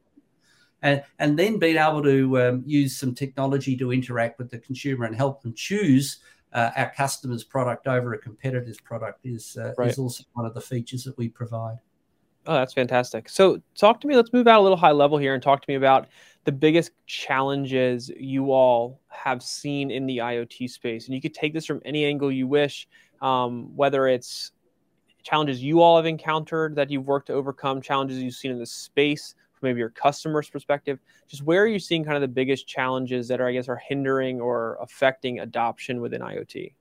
And, 0.84 1.04
and 1.20 1.38
then 1.38 1.60
being 1.60 1.78
able 1.78 2.02
to 2.02 2.42
um, 2.42 2.64
use 2.66 2.98
some 2.98 3.14
technology 3.14 3.78
to 3.78 3.94
interact 3.94 4.40
with 4.40 4.50
the 4.50 4.58
consumer 4.58 5.06
and 5.06 5.16
help 5.16 5.44
them 5.44 5.54
choose 5.56 6.20
uh, 6.54 6.72
our 6.76 6.92
customer's 6.96 7.44
product 7.44 7.88
over 7.88 8.14
a 8.14 8.18
competitor's 8.18 8.80
product 8.80 9.26
is 9.26 9.58
uh, 9.58 9.74
right. 9.78 9.90
is 9.90 9.98
also 9.98 10.24
one 10.34 10.46
of 10.46 10.54
the 10.54 10.62
features 10.62 11.04
that 11.04 11.18
we 11.18 11.30
provide. 11.30 11.78
Oh, 12.48 12.54
that's 12.56 12.74
fantastic. 12.74 13.30
So, 13.30 13.62
talk 13.78 14.02
to 14.02 14.08
me. 14.08 14.16
Let's 14.16 14.34
move 14.34 14.48
out 14.48 14.60
a 14.60 14.64
little 14.64 14.78
high 14.78 14.92
level 14.92 15.18
here 15.18 15.36
and 15.36 15.44
talk 15.44 15.62
to 15.62 15.70
me 15.70 15.76
about 15.76 16.08
the 16.44 16.52
biggest 16.52 16.92
challenges 17.06 18.10
you 18.18 18.52
all 18.52 19.00
have 19.10 19.44
seen 19.44 19.92
in 19.92 20.08
the 20.08 20.18
IoT 20.18 20.70
space. 20.70 21.06
And 21.06 21.14
you 21.14 21.22
could 21.22 21.36
take 21.36 21.54
this 21.54 21.68
from 21.68 21.82
any 21.86 22.04
angle 22.04 22.32
you 22.32 22.48
wish, 22.48 22.88
um, 23.22 23.76
whether 23.76 24.08
it's 24.08 24.52
challenges 25.22 25.62
you 25.62 25.82
all 25.82 25.98
have 25.98 26.08
encountered 26.08 26.76
that 26.76 26.90
you've 26.90 27.06
worked 27.06 27.28
to 27.28 27.34
overcome, 27.34 27.80
challenges 27.80 28.18
you've 28.18 28.34
seen 28.34 28.50
in 28.50 28.58
the 28.58 28.66
space 28.66 29.36
maybe 29.62 29.80
your 29.80 29.90
customer's 29.90 30.50
perspective? 30.50 31.00
Just 31.28 31.44
where 31.44 31.64
are 31.64 31.68
you 31.68 31.80
seeing 31.80 32.04
kind 32.04 32.16
of 32.16 32.22
the 32.22 32.28
biggest 32.28 32.68
challenges 32.68 33.28
that 33.28 33.42
are, 33.42 33.48
I 33.48 33.54
guess, 33.54 33.68
are 33.70 33.82
hindering 33.88 34.42
or 34.42 34.78
affecting 34.82 35.40
adoption 35.40 36.02
within 36.02 36.22
IoT? 36.22 36.74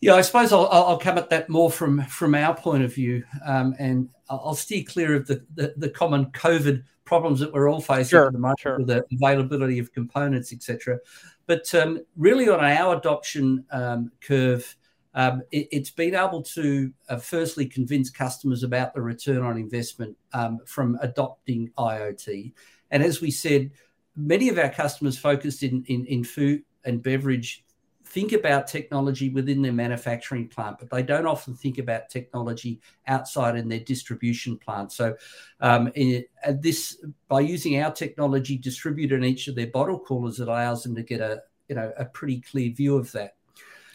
Yeah, 0.00 0.14
I 0.14 0.20
suppose 0.20 0.52
I'll, 0.52 0.68
I'll 0.68 0.98
come 0.98 1.18
at 1.18 1.28
that 1.30 1.48
more 1.48 1.70
from 1.70 2.02
from 2.04 2.34
our 2.34 2.54
point 2.54 2.84
of 2.84 2.94
view, 2.94 3.24
um, 3.44 3.74
and 3.80 4.08
I'll 4.30 4.54
steer 4.54 4.84
clear 4.84 5.16
of 5.16 5.26
the, 5.26 5.44
the, 5.54 5.74
the 5.76 5.90
common 5.90 6.26
COVID 6.26 6.84
problems 7.04 7.40
that 7.40 7.52
we're 7.52 7.68
all 7.68 7.80
facing 7.80 8.10
sure, 8.10 8.26
at 8.26 8.32
the 8.32 8.38
moment 8.38 8.60
sure. 8.60 8.78
with 8.78 8.86
the 8.86 9.04
availability 9.12 9.78
of 9.80 9.92
components, 9.92 10.52
etc. 10.52 10.98
But 11.46 11.74
um, 11.74 12.00
really, 12.16 12.48
on 12.48 12.60
our 12.60 12.96
adoption 12.96 13.64
um, 13.72 14.12
curve, 14.20 14.76
um, 15.18 15.42
it, 15.50 15.74
has 15.74 15.90
been 15.90 16.14
able 16.14 16.42
to 16.42 16.92
uh, 17.08 17.16
firstly 17.16 17.66
convince 17.66 18.08
customers 18.08 18.62
about 18.62 18.94
the 18.94 19.02
return 19.02 19.42
on 19.42 19.58
investment 19.58 20.16
um, 20.32 20.60
from 20.64 20.96
adopting 21.02 21.72
IoT. 21.76 22.52
And 22.92 23.02
as 23.02 23.20
we 23.20 23.32
said, 23.32 23.72
many 24.14 24.48
of 24.48 24.58
our 24.58 24.70
customers 24.70 25.18
focused 25.18 25.64
in, 25.64 25.84
in, 25.88 26.06
in 26.06 26.22
food 26.22 26.62
and 26.84 27.02
beverage 27.02 27.64
think 28.06 28.32
about 28.32 28.68
technology 28.68 29.28
within 29.28 29.60
their 29.60 29.72
manufacturing 29.72 30.46
plant, 30.46 30.78
but 30.78 30.88
they 30.88 31.02
don't 31.02 31.26
often 31.26 31.52
think 31.52 31.78
about 31.78 32.08
technology 32.08 32.80
outside 33.08 33.56
in 33.56 33.68
their 33.68 33.80
distribution 33.80 34.56
plant. 34.56 34.92
So, 34.92 35.16
um, 35.60 35.90
in, 35.96 36.24
this 36.60 37.04
by 37.26 37.40
using 37.40 37.82
our 37.82 37.90
technology 37.90 38.56
distributed 38.56 39.16
in 39.16 39.24
each 39.24 39.48
of 39.48 39.56
their 39.56 39.66
bottle 39.66 39.98
coolers, 39.98 40.38
it 40.38 40.46
allows 40.46 40.84
them 40.84 40.94
to 40.94 41.02
get 41.02 41.20
a 41.20 41.42
you 41.68 41.74
know 41.74 41.92
a 41.98 42.04
pretty 42.04 42.40
clear 42.40 42.72
view 42.72 42.96
of 42.96 43.10
that. 43.12 43.34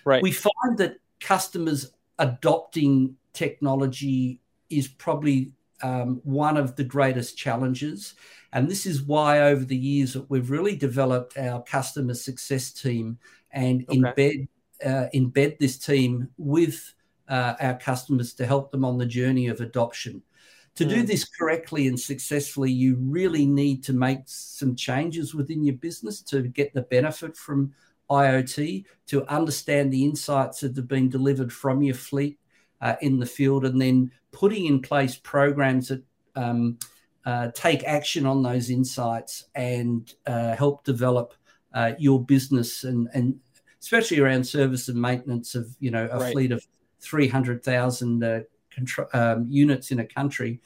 Right. 0.06 0.22
We 0.22 0.34
find 0.34 0.78
that 0.78 0.98
customers 1.24 1.92
adopting 2.20 3.16
technology 3.34 4.42
is 4.70 4.88
probably 4.88 5.54
um, 5.82 6.22
one 6.24 6.58
of 6.58 6.76
the 6.76 6.84
greatest 6.84 7.38
challenges. 7.38 8.14
And 8.52 8.70
this 8.70 8.86
is 8.86 9.02
why, 9.02 9.42
over 9.42 9.66
the 9.66 9.76
years, 9.76 10.14
that 10.14 10.30
we've 10.30 10.52
really 10.52 10.76
developed 10.76 11.38
our 11.38 11.64
customer 11.64 12.14
success 12.14 12.72
team 12.72 13.18
and 13.52 13.86
okay. 13.90 13.98
embed 13.98 14.48
uh, 14.86 15.08
embed 15.16 15.58
this 15.60 15.78
team 15.78 16.30
with 16.38 16.94
uh, 17.30 17.54
our 17.62 17.78
customers 17.78 18.34
to 18.34 18.46
help 18.46 18.72
them 18.72 18.84
on 18.84 18.98
the 18.98 19.06
journey 19.06 19.48
of 19.48 19.62
adoption. 19.62 20.22
To 20.76 20.86
mm. 20.86 20.90
do 20.90 21.00
hmm. 21.02 21.06
this 21.06 21.26
correctly 21.26 21.88
and 21.88 22.00
successfully, 22.00 22.72
you 22.72 22.98
really 23.00 23.46
need 23.46 23.84
to 23.86 23.94
make 23.94 24.22
some 24.26 24.76
changes 24.76 25.34
within 25.34 25.64
your 25.64 25.76
business 25.76 26.22
to 26.24 26.42
get 26.42 26.74
the 26.74 26.82
benefit 26.82 27.38
from 27.38 27.74
IoT, 28.10 28.86
to 29.08 29.26
understand 29.28 29.92
the 29.92 30.04
insights 30.04 30.62
that 30.62 30.76
have 30.76 30.88
been 30.88 31.10
delivered 31.10 31.52
from 31.52 31.82
your 31.82 31.96
fleet 31.96 32.40
uh, 32.82 32.96
in 33.02 33.20
the 33.20 33.26
field, 33.26 33.66
and 33.66 33.82
then 33.82 34.12
putting 34.32 34.66
in 34.66 34.82
place 34.82 35.16
programs 35.16 35.90
that 35.90 36.04
um, 36.36 36.78
uh, 37.26 37.50
take 37.54 37.84
action 37.86 38.26
on 38.26 38.44
those 38.44 38.70
insights 38.70 39.46
and 39.56 40.14
uh, 40.26 40.56
help 40.56 40.84
develop 40.84 41.34
uh, 41.74 41.94
your 41.98 42.24
business 42.24 42.84
and, 42.84 43.10
and 43.14 43.40
especially 43.82 44.20
around 44.20 44.46
service 44.46 44.88
and 44.88 45.02
maintenance 45.02 45.56
of 45.56 45.76
you 45.80 45.92
know 45.92 46.08
a 46.12 46.20
right. 46.20 46.34
fleet 46.34 46.52
of 46.52 46.66
300,000 47.02 48.24
uh, 48.24 48.40
um, 49.14 49.46
units 49.50 49.92
in 49.92 50.00
a 50.00 50.06
country. 50.06 50.62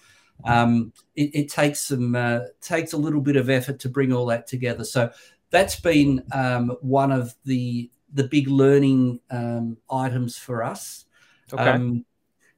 Um, 0.45 0.93
it, 1.15 1.31
it, 1.33 1.49
takes 1.49 1.79
some 1.79 2.15
uh, 2.15 2.41
takes 2.61 2.93
a 2.93 2.97
little 2.97 3.21
bit 3.21 3.37
of 3.37 3.49
effort 3.49 3.79
to 3.79 3.89
bring 3.89 4.13
all 4.13 4.27
that 4.27 4.45
together. 4.45 4.83
So 4.83 5.09
that's 5.49 5.79
been 5.79 6.23
um, 6.31 6.77
one 6.81 7.11
of 7.11 7.35
the 7.45 7.89
the 8.13 8.23
big 8.23 8.47
learning 8.47 9.19
um, 9.29 9.77
items 9.89 10.37
for 10.37 10.63
us. 10.63 11.05
Okay. 11.51 11.63
Um, 11.63 12.05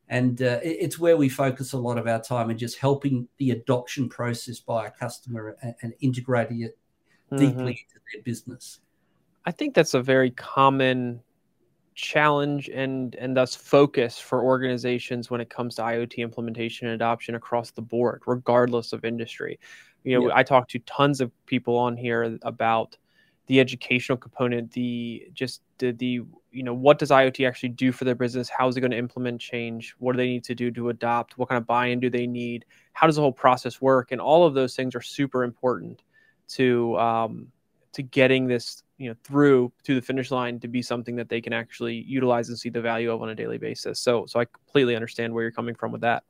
and 0.08 0.42
uh, 0.42 0.60
it's 0.64 0.98
where 0.98 1.18
we 1.18 1.30
focus 1.30 1.74
a 1.74 1.78
lot 1.78 2.00
of 2.00 2.08
our 2.08 2.22
time 2.22 2.50
in 2.50 2.58
just 2.58 2.80
helping 2.80 3.28
the 3.38 3.52
adoption 3.52 4.10
process 4.10 4.60
by 4.60 4.88
a 4.88 4.92
customer 4.92 5.56
and, 5.62 5.76
and 5.84 5.94
integrating 6.02 6.62
it 6.62 6.78
deeply 7.32 7.48
mm-hmm. 7.48 7.68
into 7.68 8.00
their 8.14 8.24
business. 8.24 8.80
I 9.46 9.52
think 9.52 9.76
that's 9.76 9.94
a 9.94 10.02
very 10.02 10.32
common 10.32 11.22
challenge 11.96 12.70
and 12.70 13.16
and 13.16 13.36
thus 13.36 13.56
focus 13.56 14.18
for 14.18 14.42
organizations 14.42 15.30
when 15.30 15.42
it 15.42 15.50
comes 15.50 15.76
to 15.76 15.82
IoT 15.82 16.18
implementation 16.18 16.88
and 16.88 16.96
adoption 16.96 17.36
across 17.36 17.72
the 17.72 17.82
board, 17.82 18.24
regardless 18.26 18.94
of 18.94 19.06
industry. 19.06 19.60
You 20.10 20.20
know, 20.20 20.28
yeah. 20.30 20.38
I 20.38 20.44
talk 20.44 20.68
to 20.70 20.80
tons 20.80 21.22
of 21.22 21.32
people 21.46 21.78
on 21.78 21.96
here 21.96 22.40
about 22.42 22.98
the 23.46 23.60
educational 23.60 24.18
component, 24.18 24.72
the 24.72 25.28
just 25.34 25.62
the, 25.78 25.92
the 25.92 26.22
you 26.52 26.64
know 26.64 26.74
what 26.74 26.98
does 26.98 27.12
IoT 27.12 27.48
actually 27.48 27.70
do 27.70 27.92
for 27.92 28.06
their 28.06 28.16
business? 28.16 28.50
How 28.50 28.68
is 28.68 28.76
it 28.76 28.82
going 28.82 28.90
to 28.90 28.98
implement 28.98 29.40
change? 29.40 29.94
What 30.00 30.14
do 30.14 30.18
they 30.18 30.26
need 30.26 30.44
to 30.46 30.56
do 30.56 30.72
to 30.72 30.90
adopt? 30.90 31.38
What 31.38 31.48
kind 31.48 31.58
of 31.58 31.68
buy-in 31.68 32.00
do 32.00 32.10
they 32.10 32.26
need? 32.26 32.66
How 32.94 33.06
does 33.06 33.18
the 33.18 33.22
whole 33.22 33.32
process 33.32 33.80
work? 33.80 34.12
And 34.12 34.20
all 34.20 34.48
of 34.48 34.56
those 34.56 34.76
things 34.76 34.96
are 34.96 35.02
super 35.02 35.44
important 35.44 36.02
to 36.50 36.98
um, 36.98 37.48
to 37.94 38.02
getting 38.02 38.48
this 38.48 38.82
you 38.98 39.10
know 39.10 39.16
through 39.24 39.72
to 39.84 39.94
the 39.94 40.02
finish 40.02 40.32
line 40.32 40.60
to 40.62 40.68
be 40.68 40.82
something 40.82 41.16
that 41.18 41.30
they 41.30 41.40
can 41.40 41.54
actually 41.54 41.98
utilize 42.08 42.50
and 42.50 42.58
see 42.58 42.70
the 42.70 42.82
value 42.82 43.12
of 43.12 43.22
on 43.22 43.30
a 43.30 43.36
daily 43.36 43.60
basis. 43.60 44.00
So 44.00 44.26
so 44.26 44.40
I 44.40 44.46
completely 44.46 44.96
understand 44.96 45.34
where 45.34 45.44
you're 45.44 45.52
coming 45.52 45.76
from 45.76 45.92
with 45.92 46.02
that. 46.02 46.24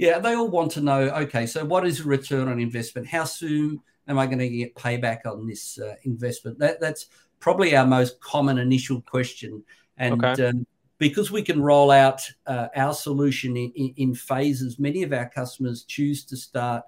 Yeah, 0.00 0.18
they 0.18 0.34
all 0.34 0.48
want 0.48 0.72
to 0.72 0.80
know. 0.80 1.10
Okay, 1.10 1.44
so 1.44 1.62
what 1.62 1.86
is 1.86 2.06
return 2.06 2.48
on 2.48 2.58
investment? 2.58 3.06
How 3.06 3.24
soon 3.24 3.82
am 4.08 4.18
I 4.18 4.24
going 4.24 4.38
to 4.38 4.48
get 4.48 4.74
payback 4.74 5.26
on 5.26 5.46
this 5.46 5.78
uh, 5.78 5.94
investment? 6.04 6.58
That 6.58 6.80
that's 6.80 7.08
probably 7.38 7.76
our 7.76 7.84
most 7.84 8.18
common 8.18 8.56
initial 8.56 9.02
question, 9.02 9.62
and 9.98 10.24
okay. 10.24 10.46
um, 10.46 10.66
because 10.96 11.30
we 11.30 11.42
can 11.42 11.60
roll 11.60 11.90
out 11.90 12.22
uh, 12.46 12.68
our 12.76 12.94
solution 12.94 13.58
in, 13.58 13.72
in, 13.76 13.92
in, 13.98 14.14
phases, 14.14 14.78
many 14.78 15.02
of 15.02 15.12
our 15.12 15.28
customers 15.28 15.84
choose 15.84 16.24
to 16.24 16.36
start 16.36 16.82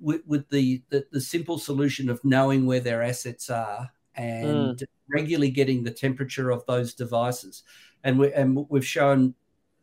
with, 0.00 0.22
with 0.26 0.48
the, 0.48 0.82
the, 0.88 1.04
the 1.12 1.20
simple 1.20 1.58
solution 1.58 2.08
of 2.08 2.24
knowing 2.24 2.64
where 2.64 2.80
their 2.80 3.02
assets 3.02 3.50
are 3.50 3.90
and 4.14 4.78
mm. 4.78 4.84
regularly 5.08 5.50
getting 5.50 5.84
the 5.84 5.90
temperature 5.90 6.50
of 6.50 6.64
those 6.66 6.94
devices. 6.94 7.64
And, 8.02 8.18
we, 8.18 8.32
and 8.32 8.66
we've 8.70 8.86
shown 8.86 9.34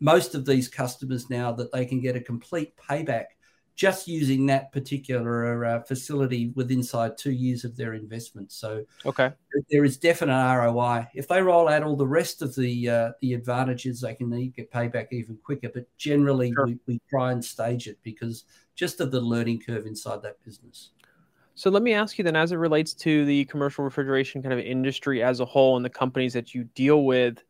most 0.04 0.36
of 0.36 0.46
these 0.46 0.68
customers 0.68 1.30
now 1.30 1.54
that 1.54 1.72
they 1.72 1.86
can 1.86 2.02
get 2.02 2.18
a 2.18 2.20
complete 2.20 2.76
payback 2.76 3.28
just 3.76 4.06
using 4.06 4.46
that 4.46 4.72
particular 4.72 5.66
uh, 5.66 5.82
facility 5.82 6.52
with 6.56 6.70
inside 6.72 7.18
two 7.18 7.32
years 7.32 7.64
of 7.64 7.76
their 7.76 7.94
investment. 7.94 8.52
So, 8.52 8.86
okay, 9.06 9.32
there 9.72 9.86
is 9.86 9.98
definite 9.98 10.34
ROI. 10.34 11.08
If 11.16 11.28
they 11.30 11.42
roll 11.42 11.70
out 11.70 11.84
all 11.84 11.96
the 11.96 12.06
rest 12.06 12.42
of 12.42 12.54
the 12.54 12.90
uh, 12.90 13.12
the 13.22 13.34
advantages, 13.34 14.02
they 14.02 14.14
can 14.14 14.30
get 14.50 14.72
payback 14.72 15.08
even 15.12 15.38
quicker. 15.42 15.70
But 15.74 15.88
generally, 15.98 16.52
sure. 16.52 16.68
we, 16.68 16.80
we 16.86 17.02
try 17.10 17.32
and 17.32 17.44
stage 17.44 17.88
it 17.88 17.98
because 18.04 18.44
just 18.76 19.00
of 19.00 19.10
the 19.10 19.22
learning 19.22 19.62
curve 19.66 19.86
inside 19.86 20.22
that 20.24 20.44
business. 20.44 20.92
So 21.56 21.70
let 21.70 21.82
me 21.82 21.94
ask 21.94 22.18
you 22.18 22.26
then, 22.26 22.36
as 22.36 22.52
it 22.52 22.58
relates 22.58 22.94
to 22.96 23.26
the 23.26 23.46
commercial 23.46 23.86
refrigeration 23.86 24.42
kind 24.42 24.54
of 24.54 24.60
industry 24.60 25.24
as 25.24 25.40
a 25.40 25.46
whole 25.46 25.78
and 25.78 25.86
the 25.86 25.90
companies 25.90 26.34
that 26.34 26.54
you 26.54 26.66
deal 26.76 27.06
with, 27.06 27.44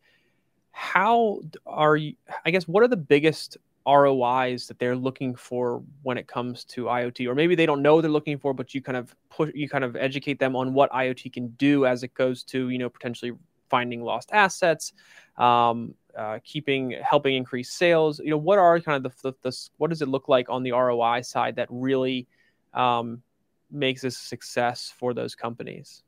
how 0.73 1.39
are 1.65 1.95
you? 1.95 2.15
I 2.45 2.51
guess 2.51 2.67
what 2.67 2.83
are 2.83 2.87
the 2.87 2.97
biggest 2.97 3.57
ROIs 3.87 4.67
that 4.67 4.79
they're 4.79 4.95
looking 4.95 5.35
for 5.35 5.83
when 6.01 6.17
it 6.17 6.27
comes 6.27 6.63
to 6.65 6.85
IoT, 6.85 7.27
or 7.27 7.35
maybe 7.35 7.55
they 7.55 7.65
don't 7.65 7.81
know 7.81 8.01
they're 8.01 8.09
looking 8.09 8.39
for, 8.39 8.53
but 8.53 8.73
you 8.73 8.81
kind 8.81 8.97
of 8.97 9.15
push, 9.29 9.51
you 9.53 9.69
kind 9.69 9.83
of 9.83 9.95
educate 9.95 10.39
them 10.39 10.55
on 10.55 10.73
what 10.73 10.91
IoT 10.91 11.31
can 11.31 11.49
do 11.49 11.85
as 11.85 12.03
it 12.03 12.13
goes 12.15 12.43
to 12.45 12.69
you 12.69 12.79
know 12.79 12.89
potentially 12.89 13.33
finding 13.69 14.01
lost 14.03 14.29
assets, 14.33 14.93
um, 15.37 15.93
uh, 16.17 16.39
keeping 16.43 16.95
helping 17.03 17.35
increase 17.35 17.71
sales. 17.71 18.19
You 18.19 18.31
know, 18.31 18.37
what 18.37 18.57
are 18.57 18.79
kind 18.79 19.05
of 19.05 19.11
the, 19.21 19.31
the, 19.31 19.37
the, 19.43 19.69
what 19.77 19.89
does 19.89 20.01
it 20.01 20.07
look 20.07 20.27
like 20.27 20.49
on 20.49 20.63
the 20.63 20.71
ROI 20.71 21.21
side 21.21 21.55
that 21.57 21.67
really 21.69 22.27
um, 22.73 23.21
makes 23.69 24.01
this 24.01 24.15
a 24.15 24.25
success 24.25 24.91
for 24.97 25.13
those 25.13 25.35
companies? 25.35 26.03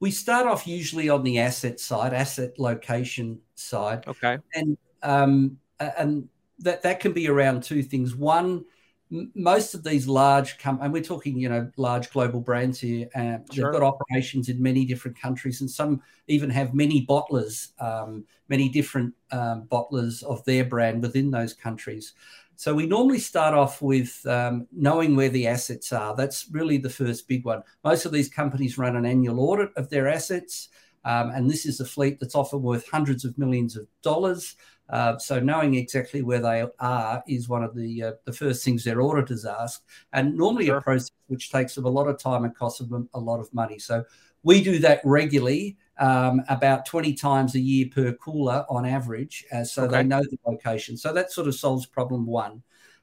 We 0.00 0.10
start 0.10 0.46
off 0.46 0.66
usually 0.66 1.08
on 1.08 1.22
the 1.22 1.38
asset 1.38 1.80
side, 1.80 2.12
asset 2.12 2.58
location 2.58 3.40
side. 3.54 4.04
Okay. 4.06 4.38
And 4.54 4.76
um, 5.02 5.58
and 5.80 6.28
that 6.58 6.82
that 6.82 7.00
can 7.00 7.12
be 7.12 7.28
around 7.28 7.62
two 7.62 7.82
things. 7.82 8.14
One, 8.14 8.64
most 9.10 9.74
of 9.74 9.84
these 9.84 10.08
large 10.08 10.58
com- 10.58 10.80
and 10.82 10.92
we're 10.92 11.02
talking 11.02 11.38
you 11.38 11.48
know 11.48 11.70
large 11.76 12.10
global 12.10 12.40
brands 12.40 12.80
here 12.80 13.08
uh, 13.14 13.38
sure. 13.52 13.70
they've 13.70 13.80
got 13.80 13.82
operations 13.82 14.48
in 14.48 14.60
many 14.60 14.84
different 14.84 15.18
countries 15.18 15.60
and 15.60 15.70
some 15.70 16.02
even 16.26 16.50
have 16.50 16.74
many 16.74 17.06
bottlers 17.06 17.70
um, 17.80 18.24
many 18.48 18.68
different 18.68 19.14
um, 19.30 19.62
bottlers 19.70 20.24
of 20.24 20.44
their 20.44 20.64
brand 20.64 21.02
within 21.02 21.30
those 21.30 21.54
countries 21.54 22.14
so 22.56 22.74
we 22.74 22.86
normally 22.86 23.18
start 23.18 23.54
off 23.54 23.80
with 23.80 24.24
um, 24.26 24.66
knowing 24.72 25.14
where 25.14 25.28
the 25.28 25.46
assets 25.46 25.92
are 25.92 26.14
that's 26.16 26.48
really 26.50 26.78
the 26.78 26.90
first 26.90 27.28
big 27.28 27.44
one 27.44 27.62
most 27.84 28.04
of 28.04 28.12
these 28.12 28.28
companies 28.28 28.78
run 28.78 28.96
an 28.96 29.06
annual 29.06 29.40
audit 29.40 29.70
of 29.76 29.88
their 29.90 30.08
assets 30.08 30.68
um, 31.04 31.30
and 31.30 31.48
this 31.48 31.64
is 31.66 31.78
a 31.78 31.84
fleet 31.84 32.18
that's 32.18 32.34
often 32.34 32.62
worth 32.62 32.88
hundreds 32.88 33.24
of 33.24 33.38
millions 33.38 33.76
of 33.76 33.86
dollars 34.02 34.56
uh, 34.88 35.18
so 35.18 35.40
knowing 35.40 35.74
exactly 35.74 36.22
where 36.22 36.40
they 36.40 36.64
are 36.78 37.22
is 37.26 37.48
one 37.48 37.64
of 37.64 37.74
the 37.74 38.02
uh, 38.02 38.12
the 38.24 38.32
first 38.32 38.64
things 38.64 38.84
their 38.84 39.02
auditors 39.02 39.44
ask, 39.44 39.82
and 40.12 40.36
normally 40.36 40.66
sure. 40.66 40.78
a 40.78 40.82
process 40.82 41.10
which 41.26 41.50
takes 41.50 41.74
them 41.74 41.86
a 41.86 41.90
lot 41.90 42.06
of 42.06 42.18
time 42.18 42.44
and 42.44 42.54
costs 42.54 42.78
them 42.78 43.08
a 43.12 43.18
lot 43.18 43.40
of 43.40 43.52
money. 43.52 43.78
So 43.78 44.04
we 44.44 44.62
do 44.62 44.78
that 44.80 45.00
regularly, 45.04 45.76
um, 45.98 46.42
about 46.48 46.86
twenty 46.86 47.14
times 47.14 47.54
a 47.54 47.60
year 47.60 47.86
per 47.92 48.12
cooler 48.12 48.64
on 48.68 48.84
average, 48.84 49.44
uh, 49.52 49.64
so 49.64 49.84
okay. 49.84 49.98
they 49.98 50.04
know 50.04 50.20
the 50.20 50.38
location. 50.46 50.96
So 50.96 51.12
that 51.12 51.32
sort 51.32 51.48
of 51.48 51.54
solves 51.54 51.86
problem 51.86 52.26
one. 52.26 52.62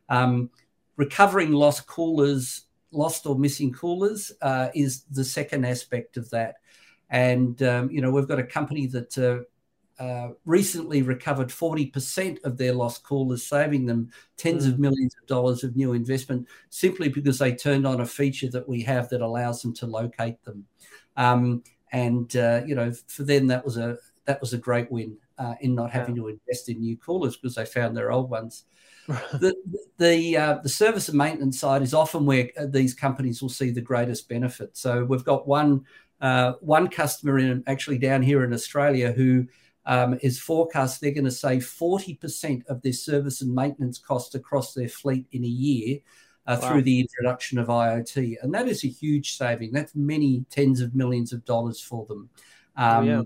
Um, 0.09 0.50
recovering 0.95 1.51
lost 1.51 1.88
coolers, 1.88 2.65
lost 2.91 3.25
or 3.25 3.38
missing 3.38 3.73
coolers 3.73 4.31
uh, 4.41 4.69
is 4.75 5.03
the 5.12 5.23
second 5.23 5.65
aspect 5.65 6.17
of 6.17 6.29
that. 6.31 6.55
And 7.09 7.62
um, 7.63 7.91
you 7.91 8.01
know, 8.01 8.12
we've 8.12 8.27
got 8.27 8.39
a 8.39 8.43
company 8.43 8.88
that 8.88 9.17
uh, 9.17 9.43
uh, 10.03 10.29
recently 10.45 11.01
recovered 11.01 11.50
40% 11.50 12.43
of 12.43 12.57
their 12.57 12.73
lost 12.73 13.03
coolers, 13.03 13.45
saving 13.45 13.85
them 13.85 14.09
tens 14.38 14.65
mm. 14.65 14.69
of 14.69 14.75
hmm. 14.75 14.81
millions 14.81 15.15
of 15.21 15.27
dollars 15.27 15.63
of 15.63 15.75
new 15.75 15.93
investment 15.93 16.47
simply 16.69 17.09
because 17.09 17.38
they 17.38 17.53
turned 17.53 17.85
on 17.85 18.01
a 18.01 18.05
feature 18.05 18.50
that 18.50 18.67
we 18.67 18.81
have 18.81 19.09
that 19.09 19.21
allows 19.21 19.62
them 19.62 19.73
to 19.75 19.85
locate 19.85 20.43
them. 20.43 20.65
Um, 21.15 21.63
and 21.93 22.35
uh, 22.35 22.62
you 22.65 22.75
know, 22.75 22.91
for 23.07 23.23
them 23.23 23.47
that 23.47 23.63
was 23.63 23.77
a 23.77 23.97
that 24.25 24.41
was 24.41 24.53
a 24.53 24.57
great 24.57 24.91
win 24.91 25.15
uh, 25.38 25.55
in 25.62 25.75
not 25.75 25.91
having 25.91 26.15
yeah. 26.15 26.23
to 26.23 26.27
invest 26.29 26.67
in 26.67 26.79
new 26.79 26.97
coolers 26.97 27.38
because 27.38 27.55
they 27.55 27.65
found 27.65 27.95
their 27.95 28.12
old 28.12 28.29
ones. 28.29 28.65
the 29.07 29.53
the 29.97 30.35
uh, 30.35 30.57
the 30.63 30.69
service 30.69 31.09
and 31.09 31.17
maintenance 31.17 31.59
side 31.59 31.81
is 31.81 31.93
often 31.93 32.25
where 32.25 32.50
uh, 32.57 32.65
these 32.65 32.93
companies 32.93 33.41
will 33.41 33.50
see 33.50 33.69
the 33.69 33.81
greatest 33.81 34.27
benefit. 34.27 34.75
So 34.75 35.05
we've 35.05 35.23
got 35.23 35.47
one 35.47 35.85
uh, 36.19 36.53
one 36.62 36.88
customer 36.88 37.38
in 37.38 37.63
actually 37.67 38.00
down 38.00 38.21
here 38.21 38.43
in 38.43 38.53
Australia 38.53 39.12
who 39.12 39.45
um, 39.85 40.17
is 40.21 40.39
forecast 40.39 41.01
they're 41.01 41.12
going 41.12 41.25
to 41.25 41.31
save 41.31 41.63
40% 41.63 42.65
of 42.67 42.81
their 42.81 42.93
service 42.93 43.41
and 43.41 43.53
maintenance 43.53 43.97
costs 43.97 44.33
across 44.33 44.73
their 44.73 44.88
fleet 44.88 45.25
in 45.33 45.43
a 45.43 45.47
year 45.47 46.00
uh, 46.47 46.57
wow. 46.62 46.69
through 46.69 46.81
the 46.81 47.00
introduction 47.00 47.57
of 47.57 47.67
IoT. 47.67 48.35
And 48.41 48.53
that 48.53 48.67
is 48.67 48.83
a 48.83 48.88
huge 48.88 49.38
saving. 49.38 49.71
That's 49.71 49.95
many 49.95 50.45
tens 50.50 50.81
of 50.81 50.95
millions 50.95 51.33
of 51.33 51.45
dollars 51.45 51.79
for 51.79 52.05
them. 52.05 52.29
Um, 52.75 52.97
oh, 52.97 53.01
yeah. 53.01 53.21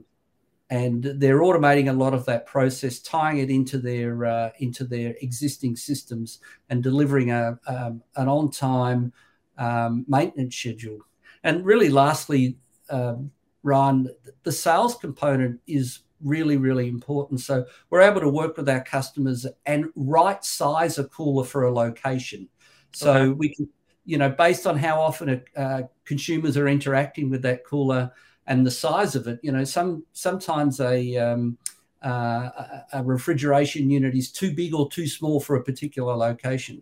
And 0.69 1.03
they're 1.03 1.39
automating 1.39 1.89
a 1.89 1.93
lot 1.93 2.13
of 2.13 2.25
that 2.25 2.45
process, 2.45 2.99
tying 2.99 3.37
it 3.37 3.49
into 3.49 3.77
their 3.77 4.25
uh, 4.25 4.49
into 4.59 4.83
their 4.83 5.15
existing 5.21 5.77
systems, 5.77 6.39
and 6.69 6.83
delivering 6.83 7.31
a 7.31 7.57
um, 7.67 8.03
an 8.17 8.27
on 8.27 8.51
time 8.51 9.13
um, 9.57 10.03
maintenance 10.09 10.57
schedule. 10.57 10.99
And 11.45 11.65
really, 11.65 11.87
lastly, 11.87 12.57
um, 12.89 13.31
Ryan, 13.63 14.09
the 14.43 14.51
sales 14.51 14.95
component 14.95 15.61
is 15.67 15.99
really, 16.21 16.57
really 16.57 16.87
important. 16.87 17.41
So 17.41 17.65
we're 17.89 18.01
able 18.01 18.21
to 18.21 18.29
work 18.29 18.57
with 18.57 18.69
our 18.69 18.83
customers 18.83 19.45
and 19.65 19.85
right 19.95 20.43
size 20.43 20.97
a 20.97 21.05
cooler 21.05 21.43
for 21.43 21.63
a 21.63 21.71
location. 21.73 22.49
So 22.97 23.13
okay. 23.13 23.29
we 23.29 23.53
can, 23.53 23.69
you 24.05 24.17
know, 24.17 24.29
based 24.29 24.65
on 24.65 24.75
how 24.77 24.99
often 24.99 25.43
uh, 25.55 25.83
consumers 26.03 26.57
are 26.57 26.67
interacting 26.67 27.29
with 27.29 27.43
that 27.43 27.63
cooler 27.63 28.11
and 28.47 28.65
the 28.65 28.71
size 28.71 29.15
of 29.15 29.27
it, 29.27 29.39
you 29.43 29.51
know, 29.51 29.63
some 29.63 30.03
sometimes 30.13 30.79
a 30.79 31.15
um, 31.17 31.57
uh, 32.01 32.49
a 32.93 33.03
refrigeration 33.03 33.89
unit 33.91 34.15
is 34.15 34.31
too 34.31 34.51
big 34.51 34.73
or 34.73 34.89
too 34.89 35.07
small 35.07 35.39
for 35.39 35.57
a 35.57 35.63
particular 35.63 36.15
location. 36.15 36.81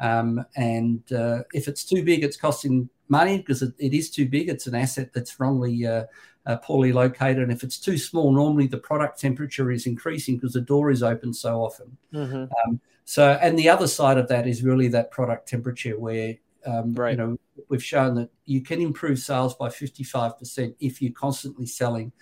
Um, 0.00 0.44
and 0.56 1.00
uh, 1.12 1.42
if 1.52 1.68
it's 1.68 1.84
too 1.84 2.02
big, 2.02 2.24
it's 2.24 2.36
costing 2.36 2.88
money 3.08 3.38
because 3.38 3.62
it, 3.62 3.74
it 3.78 3.94
is 3.94 4.10
too 4.10 4.28
big. 4.28 4.48
It's 4.48 4.66
an 4.66 4.74
asset 4.74 5.12
that's 5.12 5.38
wrongly 5.38 5.86
uh, 5.86 6.06
uh, 6.46 6.56
poorly 6.56 6.92
located. 6.92 7.38
And 7.38 7.52
if 7.52 7.62
it's 7.62 7.78
too 7.78 7.98
small, 7.98 8.32
normally 8.32 8.66
the 8.66 8.78
product 8.78 9.20
temperature 9.20 9.70
is 9.70 9.86
increasing 9.86 10.38
because 10.38 10.54
the 10.54 10.60
door 10.60 10.90
is 10.90 11.04
open 11.04 11.32
so 11.32 11.62
often. 11.62 11.96
Mm-hmm. 12.12 12.44
Um, 12.66 12.80
so, 13.04 13.38
and 13.40 13.58
the 13.58 13.68
other 13.68 13.86
side 13.86 14.18
of 14.18 14.28
that 14.28 14.46
is 14.46 14.62
really 14.62 14.88
that 14.88 15.10
product 15.10 15.48
temperature 15.48 15.98
where, 15.98 16.36
um, 16.66 16.94
right. 16.94 17.12
you 17.12 17.16
know, 17.16 17.38
we've 17.68 17.84
shown 17.84 18.14
that 18.16 18.30
you 18.44 18.60
can 18.60 18.80
improve 18.80 19.18
sales 19.18 19.54
by 19.54 19.68
55% 19.68 20.74
if 20.80 21.02
you're 21.02 21.12
constantly 21.12 21.66
selling 21.66 22.12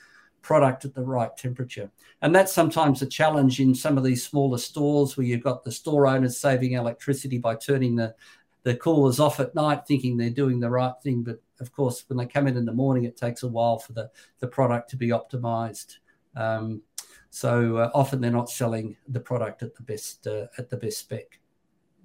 product 0.43 0.85
at 0.85 0.95
the 0.95 1.03
right 1.03 1.37
temperature. 1.37 1.91
And 2.23 2.35
that's 2.35 2.53
sometimes 2.53 3.03
a 3.03 3.07
challenge 3.07 3.61
in 3.61 3.75
some 3.75 3.99
of 3.99 4.05
these 4.05 4.27
smaller 4.27 4.59
stores 4.59 5.17
where 5.17 5.27
you've 5.27 5.43
got 5.43 5.65
the 5.65 5.73
store 5.73 6.07
owners 6.07 6.39
saving 6.39 6.73
electricity 6.73 7.39
by 7.39 7.57
turning 7.57 7.97
the, 7.97 8.15
the 8.63 8.77
coolers 8.77 9.21
off 9.21 9.41
at 9.41 9.55
night, 9.55 9.87
thinking 9.87 10.17
they're 10.17 10.31
doing 10.31 10.61
the 10.61 10.71
right 10.71 10.95
thing, 11.03 11.23
but 11.23 11.41
of 11.61 11.73
course, 11.73 12.05
when 12.09 12.17
they 12.17 12.27
come 12.27 12.47
in 12.47 12.57
in 12.57 12.65
the 12.65 12.73
morning, 12.73 13.05
it 13.05 13.17
takes 13.17 13.43
a 13.43 13.49
while 13.49 13.79
for 13.79 13.93
the, 13.93 14.11
the 14.41 14.47
product 14.47 14.91
to 14.91 14.97
be 14.97 15.09
optimized. 15.09 15.99
Um, 16.37 16.83
so 17.31 17.77
uh, 17.77 17.91
often 17.95 18.21
they're 18.21 18.31
not 18.31 18.51
selling 18.51 18.97
the 19.09 19.21
product 19.21 19.63
at 19.63 19.75
the 19.75 19.83
best 19.83 20.27
uh, 20.27 20.47
at 20.59 20.69
the 20.69 20.77
best 20.77 20.99
spec. 20.99 21.39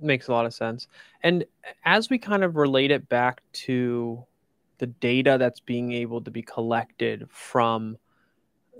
Makes 0.01 0.27
a 0.27 0.31
lot 0.31 0.45
of 0.45 0.53
sense. 0.53 0.87
And 1.23 1.45
as 1.85 2.09
we 2.09 2.17
kind 2.17 2.43
of 2.43 2.57
relate 2.57 2.91
it 2.91 3.07
back 3.09 3.41
to 3.53 4.23
the 4.77 4.87
data 4.87 5.37
that's 5.39 5.61
being 5.61 5.93
able 5.93 6.21
to 6.21 6.29
be 6.29 6.41
collected 6.41 7.27
from 7.29 7.97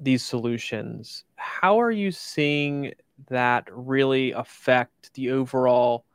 these 0.02 0.24
solutions, 0.24 1.24
how 1.38 1.80
are 1.80 1.92
you 1.92 2.12
seeing 2.12 2.94
that 3.30 3.68
really 3.72 4.34
affect 4.34 5.14
the 5.14 5.32
overall 5.32 6.06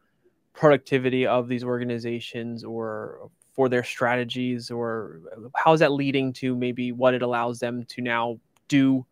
productivity 0.52 1.26
of 1.26 1.48
these 1.48 1.64
organizations 1.64 2.62
or 2.62 3.30
for 3.52 3.68
their 3.68 3.82
strategies 3.82 4.70
or 4.70 5.20
how 5.56 5.72
is 5.72 5.80
that 5.80 5.92
leading 5.92 6.32
to 6.32 6.54
maybe 6.54 6.92
what 6.92 7.14
it 7.14 7.22
allows 7.22 7.58
them 7.58 7.84
to 7.84 8.02
now 8.02 8.38
do 8.68 9.04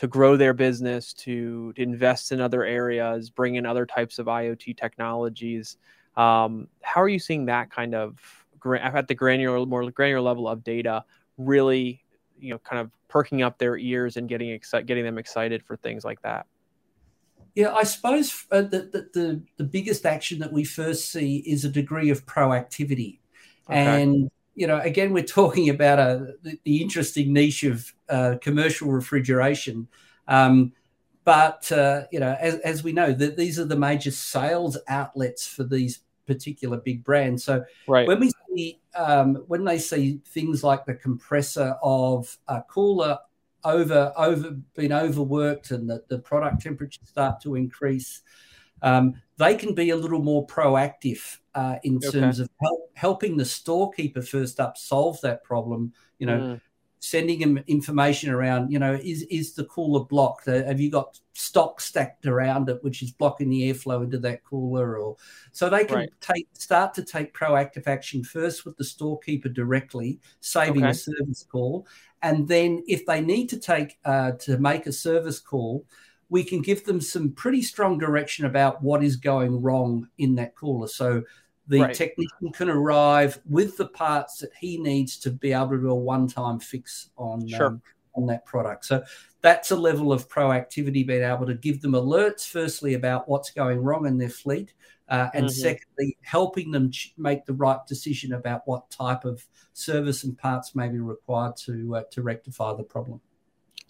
to 0.00 0.08
grow 0.08 0.34
their 0.34 0.54
business 0.54 1.12
to, 1.12 1.74
to 1.74 1.82
invest 1.82 2.32
in 2.32 2.40
other 2.40 2.64
areas 2.64 3.28
bring 3.28 3.56
in 3.56 3.66
other 3.66 3.84
types 3.84 4.18
of 4.18 4.26
iot 4.26 4.76
technologies 4.76 5.76
um, 6.16 6.66
how 6.80 7.02
are 7.02 7.08
you 7.08 7.18
seeing 7.18 7.44
that 7.44 7.70
kind 7.70 7.94
of 7.94 8.18
at 8.80 9.06
the 9.08 9.14
granular 9.14 9.66
more 9.66 9.90
granular 9.90 10.22
level 10.22 10.48
of 10.48 10.64
data 10.64 11.04
really 11.36 12.02
you 12.38 12.50
know 12.50 12.58
kind 12.58 12.80
of 12.80 12.90
perking 13.08 13.42
up 13.42 13.58
their 13.58 13.76
ears 13.76 14.16
and 14.16 14.26
getting 14.26 14.50
excited 14.50 14.86
getting 14.86 15.04
them 15.04 15.18
excited 15.18 15.62
for 15.62 15.76
things 15.76 16.02
like 16.02 16.20
that 16.22 16.46
yeah, 17.54 17.74
I 17.74 17.82
suppose 17.82 18.46
uh, 18.52 18.62
the, 18.62 18.78
the, 18.78 19.10
the, 19.12 19.42
the 19.56 19.64
biggest 19.64 20.06
action 20.06 20.38
that 20.38 20.52
we 20.52 20.62
first 20.62 21.10
see 21.10 21.38
is 21.38 21.64
a 21.64 21.68
degree 21.68 22.08
of 22.10 22.24
proactivity. 22.24 23.18
Okay. 23.68 24.02
And 24.02 24.30
you 24.60 24.66
know, 24.66 24.78
again, 24.80 25.14
we're 25.14 25.24
talking 25.24 25.70
about 25.70 25.98
a 25.98 26.34
the, 26.42 26.60
the 26.64 26.82
interesting 26.82 27.32
niche 27.32 27.64
of 27.64 27.92
uh, 28.10 28.34
commercial 28.42 28.92
refrigeration. 28.92 29.88
Um, 30.28 30.72
but 31.24 31.72
uh, 31.72 32.02
you 32.12 32.20
know, 32.20 32.36
as, 32.38 32.56
as 32.56 32.84
we 32.84 32.92
know, 32.92 33.12
that 33.12 33.38
these 33.38 33.58
are 33.58 33.64
the 33.64 33.76
major 33.76 34.10
sales 34.10 34.76
outlets 34.86 35.46
for 35.46 35.64
these 35.64 36.00
particular 36.26 36.76
big 36.76 37.02
brands. 37.02 37.42
So 37.42 37.64
right. 37.88 38.06
when 38.06 38.20
we 38.20 38.32
see 38.54 38.80
um, 38.94 39.36
when 39.46 39.64
they 39.64 39.78
see 39.78 40.20
things 40.26 40.62
like 40.62 40.84
the 40.84 40.94
compressor 40.94 41.76
of 41.82 42.36
a 42.46 42.62
cooler 42.68 43.18
over 43.64 44.12
over 44.14 44.50
been 44.74 44.92
overworked 44.92 45.70
and 45.70 45.88
that 45.88 46.06
the 46.10 46.18
product 46.18 46.60
temperatures 46.60 47.08
start 47.08 47.40
to 47.42 47.54
increase, 47.54 48.20
um, 48.82 49.14
they 49.38 49.54
can 49.54 49.74
be 49.74 49.88
a 49.88 49.96
little 49.96 50.22
more 50.22 50.46
proactive 50.46 51.38
uh, 51.54 51.76
in 51.82 51.96
okay. 51.96 52.10
terms 52.10 52.40
of 52.40 52.48
help, 52.60 52.90
helping 52.94 53.36
the 53.36 53.44
storekeeper 53.44 54.22
first 54.22 54.60
up 54.60 54.76
solve 54.76 55.20
that 55.22 55.42
problem. 55.44 55.92
You 56.18 56.26
know, 56.26 56.38
mm. 56.38 56.60
sending 57.00 57.40
them 57.40 57.58
information 57.66 58.30
around. 58.30 58.70
You 58.70 58.78
know, 58.78 58.94
is 58.94 59.22
is 59.24 59.54
the 59.54 59.64
cooler 59.64 60.04
blocked? 60.04 60.48
Uh, 60.48 60.64
have 60.64 60.80
you 60.80 60.90
got 60.90 61.18
stock 61.32 61.80
stacked 61.80 62.26
around 62.26 62.68
it, 62.68 62.82
which 62.84 63.02
is 63.02 63.10
blocking 63.10 63.50
the 63.50 63.72
airflow 63.72 64.04
into 64.04 64.18
that 64.18 64.44
cooler? 64.44 64.98
Or 64.98 65.16
so 65.52 65.68
they 65.68 65.84
can 65.84 65.96
right. 65.96 66.10
take 66.20 66.46
start 66.52 66.94
to 66.94 67.04
take 67.04 67.34
proactive 67.34 67.86
action 67.86 68.22
first 68.22 68.64
with 68.64 68.76
the 68.76 68.84
storekeeper 68.84 69.48
directly, 69.48 70.20
saving 70.40 70.84
okay. 70.84 70.90
a 70.90 70.94
service 70.94 71.44
call, 71.50 71.86
and 72.22 72.46
then 72.46 72.82
if 72.86 73.06
they 73.06 73.20
need 73.20 73.48
to 73.48 73.58
take 73.58 73.98
uh, 74.04 74.32
to 74.32 74.58
make 74.58 74.86
a 74.86 74.92
service 74.92 75.40
call 75.40 75.84
we 76.30 76.44
can 76.44 76.62
give 76.62 76.84
them 76.84 77.00
some 77.00 77.32
pretty 77.32 77.60
strong 77.60 77.98
direction 77.98 78.46
about 78.46 78.82
what 78.82 79.04
is 79.04 79.16
going 79.16 79.60
wrong 79.60 80.08
in 80.18 80.36
that 80.36 80.54
cooler. 80.54 80.86
So 80.86 81.22
the 81.66 81.82
right. 81.82 81.94
technician 81.94 82.52
can 82.52 82.70
arrive 82.70 83.40
with 83.48 83.76
the 83.76 83.88
parts 83.88 84.38
that 84.38 84.50
he 84.58 84.78
needs 84.78 85.18
to 85.18 85.30
be 85.30 85.52
able 85.52 85.70
to 85.70 85.78
do 85.78 85.90
a 85.90 85.94
one-time 85.94 86.58
fix 86.60 87.10
on 87.16 87.46
sure. 87.46 87.66
um, 87.66 87.82
on 88.14 88.26
that 88.26 88.44
product. 88.44 88.84
So 88.84 89.02
that's 89.40 89.70
a 89.70 89.76
level 89.76 90.12
of 90.12 90.28
proactivity, 90.28 91.06
being 91.06 91.22
able 91.22 91.46
to 91.46 91.54
give 91.54 91.80
them 91.80 91.92
alerts, 91.92 92.46
firstly 92.46 92.94
about 92.94 93.28
what's 93.28 93.50
going 93.50 93.78
wrong 93.78 94.06
in 94.06 94.18
their 94.18 94.28
fleet, 94.30 94.74
uh, 95.08 95.28
and 95.32 95.46
mm-hmm. 95.46 95.52
secondly, 95.52 96.16
helping 96.22 96.70
them 96.70 96.90
ch- 96.90 97.14
make 97.16 97.44
the 97.44 97.54
right 97.54 97.78
decision 97.86 98.34
about 98.34 98.62
what 98.66 98.90
type 98.90 99.24
of 99.24 99.44
service 99.72 100.24
and 100.24 100.36
parts 100.36 100.74
may 100.74 100.88
be 100.88 100.98
required 100.98 101.56
to 101.56 101.96
uh, 101.96 102.02
to 102.10 102.22
rectify 102.22 102.74
the 102.76 102.82
problem. 102.82 103.20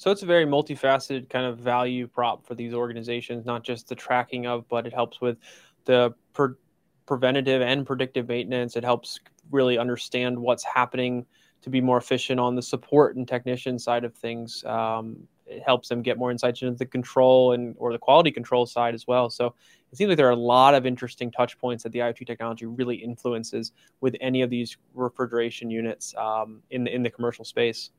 So 0.00 0.10
it's 0.10 0.22
a 0.22 0.26
very 0.26 0.46
multifaceted 0.46 1.28
kind 1.28 1.44
of 1.44 1.58
value 1.58 2.06
prop 2.06 2.46
for 2.46 2.54
these 2.54 2.72
organizations, 2.72 3.44
not 3.44 3.62
just 3.62 3.86
the 3.86 3.94
tracking 3.94 4.46
of, 4.46 4.66
but 4.66 4.86
it 4.86 4.94
helps 4.94 5.20
with 5.20 5.36
the 5.84 6.14
per- 6.32 6.56
preventative 7.04 7.60
and 7.60 7.84
predictive 7.84 8.26
maintenance. 8.26 8.76
It 8.76 8.82
helps 8.82 9.20
really 9.50 9.76
understand 9.76 10.38
what's 10.38 10.64
happening 10.64 11.26
to 11.60 11.68
be 11.68 11.82
more 11.82 11.98
efficient 11.98 12.40
on 12.40 12.54
the 12.54 12.62
support 12.62 13.16
and 13.16 13.28
technician 13.28 13.78
side 13.78 14.04
of 14.04 14.14
things. 14.14 14.64
Um, 14.64 15.18
it 15.44 15.62
helps 15.66 15.90
them 15.90 16.00
get 16.00 16.16
more 16.16 16.30
insights 16.30 16.62
into 16.62 16.78
the 16.78 16.86
control 16.86 17.52
and 17.52 17.74
or 17.76 17.92
the 17.92 17.98
quality 17.98 18.30
control 18.30 18.64
side 18.64 18.94
as 18.94 19.06
well. 19.06 19.28
So 19.28 19.54
it 19.92 19.98
seems 19.98 20.08
like 20.08 20.16
there 20.16 20.28
are 20.28 20.30
a 20.30 20.34
lot 20.34 20.74
of 20.74 20.86
interesting 20.86 21.30
touch 21.30 21.58
points 21.58 21.82
that 21.82 21.92
the 21.92 21.98
IoT 21.98 22.26
technology 22.26 22.64
really 22.64 22.96
influences 22.96 23.72
with 24.00 24.16
any 24.22 24.40
of 24.40 24.48
these 24.48 24.78
refrigeration 24.94 25.70
units 25.70 26.14
um, 26.16 26.62
in 26.70 26.84
the 26.84 26.94
in 26.94 27.02
the 27.02 27.10
commercial 27.10 27.44
space. 27.44 27.90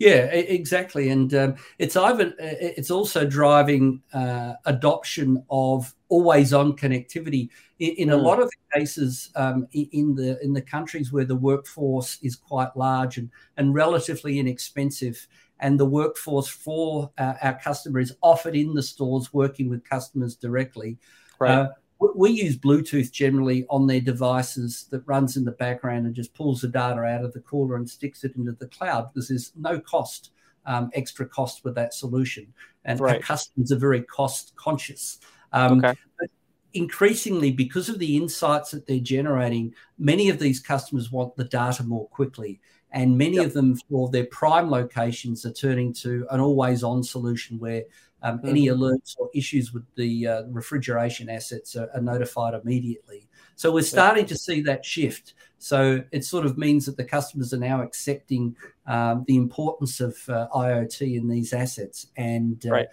Yeah, 0.00 0.24
exactly, 0.32 1.10
and 1.10 1.32
um, 1.34 1.56
it's 1.78 1.94
even 1.94 2.32
it's 2.38 2.90
also 2.90 3.26
driving 3.26 4.00
uh, 4.14 4.54
adoption 4.64 5.44
of 5.50 5.94
always-on 6.08 6.74
connectivity. 6.76 7.50
In, 7.80 7.90
in 7.90 8.08
mm. 8.08 8.14
a 8.14 8.16
lot 8.16 8.40
of 8.40 8.50
cases, 8.74 9.30
um, 9.36 9.68
in 9.72 10.14
the 10.14 10.42
in 10.42 10.54
the 10.54 10.62
countries 10.62 11.12
where 11.12 11.26
the 11.26 11.36
workforce 11.36 12.18
is 12.22 12.34
quite 12.34 12.74
large 12.78 13.18
and 13.18 13.28
and 13.58 13.74
relatively 13.74 14.38
inexpensive, 14.38 15.28
and 15.58 15.78
the 15.78 15.84
workforce 15.84 16.48
for 16.48 17.10
uh, 17.18 17.34
our 17.42 17.60
customer 17.60 18.00
is 18.00 18.16
offered 18.22 18.56
in 18.56 18.72
the 18.72 18.82
stores, 18.82 19.34
working 19.34 19.68
with 19.68 19.84
customers 19.84 20.34
directly. 20.34 20.96
Right. 21.38 21.50
Uh, 21.50 21.68
we 22.00 22.30
use 22.30 22.56
Bluetooth 22.56 23.12
generally 23.12 23.66
on 23.68 23.86
their 23.86 24.00
devices 24.00 24.86
that 24.90 25.06
runs 25.06 25.36
in 25.36 25.44
the 25.44 25.52
background 25.52 26.06
and 26.06 26.14
just 26.14 26.34
pulls 26.34 26.62
the 26.62 26.68
data 26.68 27.02
out 27.02 27.24
of 27.24 27.32
the 27.32 27.40
cooler 27.40 27.76
and 27.76 27.88
sticks 27.88 28.24
it 28.24 28.36
into 28.36 28.52
the 28.52 28.68
cloud 28.68 29.08
because 29.12 29.28
there's 29.28 29.52
no 29.56 29.78
cost, 29.78 30.32
um, 30.64 30.90
extra 30.94 31.26
cost 31.26 31.62
with 31.62 31.74
that 31.74 31.92
solution. 31.92 32.52
And 32.84 32.98
right. 33.00 33.16
our 33.16 33.22
customers 33.22 33.70
are 33.70 33.78
very 33.78 34.02
cost 34.02 34.56
conscious. 34.56 35.18
Um, 35.52 35.84
okay. 35.84 35.98
But 36.18 36.30
increasingly, 36.72 37.52
because 37.52 37.88
of 37.88 37.98
the 37.98 38.16
insights 38.16 38.70
that 38.70 38.86
they're 38.86 38.98
generating, 38.98 39.74
many 39.98 40.30
of 40.30 40.38
these 40.38 40.60
customers 40.60 41.12
want 41.12 41.36
the 41.36 41.44
data 41.44 41.84
more 41.84 42.08
quickly. 42.08 42.60
And 42.92 43.16
many 43.16 43.36
yep. 43.36 43.46
of 43.46 43.52
them, 43.52 43.76
for 43.88 44.08
their 44.10 44.26
prime 44.26 44.70
locations, 44.70 45.44
are 45.44 45.52
turning 45.52 45.92
to 45.94 46.26
an 46.30 46.40
always 46.40 46.82
on 46.82 47.02
solution 47.04 47.58
where 47.58 47.84
um, 48.22 48.38
mm-hmm. 48.38 48.48
Any 48.48 48.66
alerts 48.66 49.16
or 49.18 49.30
issues 49.34 49.72
with 49.72 49.84
the 49.94 50.26
uh, 50.26 50.42
refrigeration 50.48 51.28
assets 51.30 51.74
are, 51.76 51.88
are, 51.94 52.00
notified 52.00 52.54
immediately. 52.54 53.28
So 53.56 53.72
we're 53.72 53.82
starting 53.82 54.26
to 54.26 54.36
see 54.36 54.60
that 54.62 54.84
shift. 54.84 55.34
So 55.58 56.02
it 56.12 56.24
sort 56.24 56.44
of 56.44 56.58
means 56.58 56.86
that 56.86 56.96
the 56.96 57.04
customers 57.04 57.52
are 57.54 57.58
now 57.58 57.82
accepting 57.82 58.56
um, 58.86 59.24
the 59.26 59.36
importance 59.36 60.00
of 60.00 60.16
uh, 60.28 60.48
IoT 60.54 61.16
in 61.16 61.28
these 61.28 61.52
assets 61.52 62.08
and 62.16 62.64
uh, 62.66 62.70
right. 62.70 62.88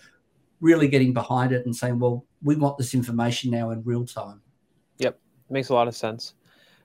really 0.61 0.87
getting 0.87 1.13
behind 1.13 1.51
it 1.51 1.65
and 1.65 1.75
saying, 1.75 1.99
well, 1.99 2.25
we 2.41 2.55
want 2.55 2.77
this 2.77 2.93
information 2.93 3.51
now 3.51 3.71
in 3.71 3.83
real 3.83 4.05
time. 4.05 4.41
Yep, 4.99 5.19
makes 5.49 5.69
a 5.69 5.73
lot 5.73 5.87
of 5.87 5.95
sense. 5.95 6.35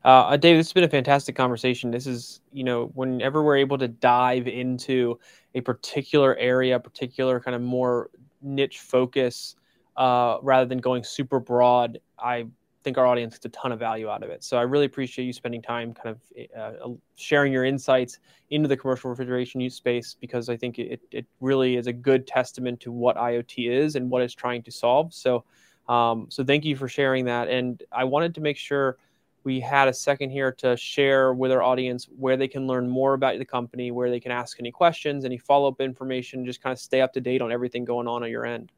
Uh, 0.05 0.37
Dave, 0.37 0.57
this 0.57 0.67
has 0.67 0.73
been 0.73 0.85
a 0.85 0.89
fantastic 0.89 1.37
conversation. 1.37 1.93
This 1.93 2.09
is, 2.09 2.41
you 2.53 2.65
know, 2.65 2.87
whenever 2.95 3.43
we're 3.43 3.57
able 3.57 3.79
to 3.79 3.87
dive 3.87 4.49
into 4.49 5.19
a 5.55 5.61
particular 5.61 6.37
area, 6.39 6.79
particular 6.81 7.39
kind 7.39 7.55
of 7.55 7.63
more 7.63 8.11
niche 8.43 8.81
focus 8.81 9.57
uh, 9.97 10.39
rather 10.43 10.67
than 10.67 10.79
going 10.79 11.05
super 11.05 11.39
broad, 11.39 11.99
I 12.19 12.47
think 12.83 12.99
our 12.99 13.07
audience 13.07 13.35
gets 13.35 13.47
a 13.47 13.49
ton 13.51 13.73
of 13.73 13.79
value 13.79 14.09
out 14.09 14.23
of 14.23 14.31
it. 14.31 14.43
So 14.43 14.57
I 14.57 14.63
really 14.63 14.87
appreciate 14.87 15.25
you 15.25 15.33
spending 15.33 15.63
time 15.63 15.95
kind 15.95 16.17
of 16.17 16.21
uh, 16.59 16.89
sharing 17.17 17.53
your 17.53 17.65
insights 17.65 18.19
into 18.51 18.69
the 18.69 18.77
commercial 18.77 19.11
refrigeration 19.11 19.61
use 19.61 19.75
space 19.75 20.17
because 20.21 20.49
I 20.49 20.57
think 20.57 20.79
it, 20.79 21.01
it 21.11 21.27
really 21.41 21.77
is 21.77 21.87
a 21.87 21.93
good 21.93 22.27
testament 22.27 22.81
to 22.81 22.93
what 22.93 23.17
IoT 23.17 23.71
is 23.71 23.97
and 23.97 24.11
what 24.11 24.23
it's 24.23 24.35
trying 24.35 24.63
to 24.65 24.71
solve. 24.71 25.15
So, 25.15 25.45
um, 25.89 26.27
so 26.29 26.45
thank 26.45 26.65
you 26.65 26.77
for 26.77 26.89
sharing 26.89 27.25
that. 27.27 27.49
And 27.49 27.83
I 27.93 28.05
wanted 28.05 28.35
to 28.35 28.41
make 28.41 28.57
sure 28.57 28.97
we 29.45 29.61
had 29.61 29.89
a 29.89 29.93
second 29.93 30.31
here 30.31 30.53
to 30.59 30.77
share 30.77 31.35
with 31.35 31.53
our 31.53 31.63
audience 31.63 32.09
where 32.17 32.37
they 32.37 32.49
can 32.49 32.67
learn 32.67 32.89
more 32.89 33.15
about 33.15 33.39
the 33.39 33.45
company, 33.45 33.91
where 33.91 34.11
they 34.11 34.21
can 34.21 34.33
ask 34.33 34.59
any 34.61 34.71
questions, 34.71 35.25
any 35.25 35.39
follow 35.39 35.69
up 35.69 35.81
information, 35.81 36.47
just 36.47 36.63
kind 36.63 36.73
of 36.73 36.79
stay 36.79 37.01
up 37.01 37.13
to 37.15 37.21
date 37.21 37.43
on 37.43 37.53
everything 37.53 37.85
going 37.85 38.07
on 38.07 38.23
on 38.23 38.31
your 38.31 38.47
end. 38.47 38.73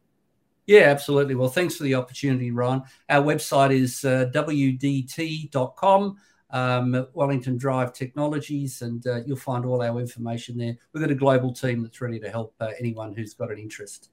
Yeah, 0.66 0.82
absolutely. 0.82 1.34
Well, 1.34 1.48
thanks 1.48 1.76
for 1.76 1.82
the 1.82 1.94
opportunity, 1.94 2.50
Ron. 2.50 2.84
Our 3.08 3.22
website 3.22 3.72
is 3.72 4.02
uh, 4.04 4.30
wdt.com, 4.32 6.16
um, 6.50 7.06
Wellington 7.12 7.58
Drive 7.58 7.92
Technologies, 7.92 8.80
and 8.80 9.06
uh, 9.06 9.20
you'll 9.26 9.36
find 9.36 9.66
all 9.66 9.82
our 9.82 10.00
information 10.00 10.56
there. 10.56 10.74
We've 10.92 11.02
got 11.02 11.10
a 11.10 11.16
global 11.16 11.52
team 11.52 11.82
that's 11.82 12.00
ready 12.00 12.18
to 12.20 12.30
help 12.30 12.54
uh, 12.60 12.70
anyone 12.78 13.12
who's 13.12 13.34
got 13.34 13.50
an 13.50 13.58
interest. 13.58 14.10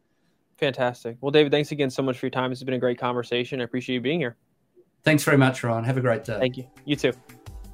Fantastic. 0.57 1.17
Well, 1.21 1.31
David, 1.31 1.51
thanks 1.51 1.71
again 1.71 1.89
so 1.89 2.03
much 2.03 2.19
for 2.19 2.25
your 2.25 2.31
time. 2.31 2.51
This 2.51 2.59
has 2.59 2.65
been 2.65 2.75
a 2.75 2.79
great 2.79 2.99
conversation. 2.99 3.61
I 3.61 3.63
appreciate 3.63 3.95
you 3.95 4.01
being 4.01 4.19
here. 4.19 4.37
Thanks 5.03 5.23
very 5.23 5.37
much, 5.37 5.63
Ron. 5.63 5.83
Have 5.83 5.97
a 5.97 6.01
great 6.01 6.23
day. 6.23 6.37
Thank 6.39 6.57
you. 6.57 6.67
You 6.85 6.95
too. 6.95 7.13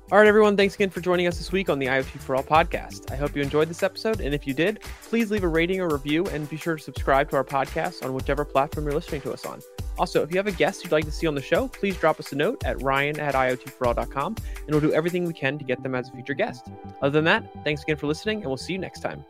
All 0.10 0.18
right, 0.18 0.28
everyone. 0.28 0.56
Thanks 0.56 0.76
again 0.76 0.90
for 0.90 1.02
joining 1.02 1.28
us 1.28 1.38
this 1.38 1.52
week 1.52 1.70
on 1.70 1.80
the 1.80 1.88
IoT 1.88 2.20
for 2.20 2.38
All 2.38 2.44
podcast. 2.44 3.12
I 3.12 3.18
hope 3.18 3.36
you 3.36 3.42
enjoyed 3.42 3.68
this 3.68 3.84
episode. 3.84 4.22
And 4.22 4.34
if 4.34 4.48
you 4.48 4.54
did, 4.54 4.80
please 5.04 5.32
leave 5.32 5.44
a 5.44 5.50
rating 5.50 5.82
or 5.82 5.90
review 5.90 6.26
and 6.28 6.50
be 6.50 6.56
sure 6.56 6.78
to 6.78 6.82
subscribe 6.82 7.30
to 7.32 7.36
our 7.36 7.44
podcast 7.44 8.06
on 8.06 8.13
whichever 8.13 8.46
platform 8.46 8.86
you're 8.86 8.96
listening 8.96 9.20
to 9.22 9.34
us 9.34 9.46
on. 9.46 9.60
Also, 9.98 10.24
if 10.24 10.32
you 10.32 10.38
have 10.38 10.48
a 10.48 10.52
guest 10.54 10.84
you'd 10.84 10.94
like 10.94 11.04
to 11.04 11.12
see 11.12 11.28
on 11.28 11.36
the 11.36 11.42
show, 11.42 11.68
please 11.68 11.98
drop 11.98 12.22
us 12.22 12.32
a 12.32 12.36
note 12.38 12.63
at 12.63 12.82
ryan 12.82 13.20
at 13.20 13.36
iotforall.com 13.36 14.36
and 14.38 14.70
we'll 14.70 14.80
do 14.80 14.94
everything 14.94 15.26
we 15.26 15.34
can 15.34 15.58
to 15.58 15.66
get 15.66 15.84
them 15.84 15.94
as 15.94 16.08
a 16.08 16.12
future 16.13 16.34
guest. 16.34 16.70
Other 17.02 17.12
than 17.12 17.26
that, 17.26 17.44
thanks 17.66 17.84
again 17.84 17.98
for 17.98 18.08
listening 18.08 18.38
and 18.38 18.48
we'll 18.48 18.56
see 18.56 18.74
you 18.74 18.80
next 18.80 19.02
time. 19.02 19.26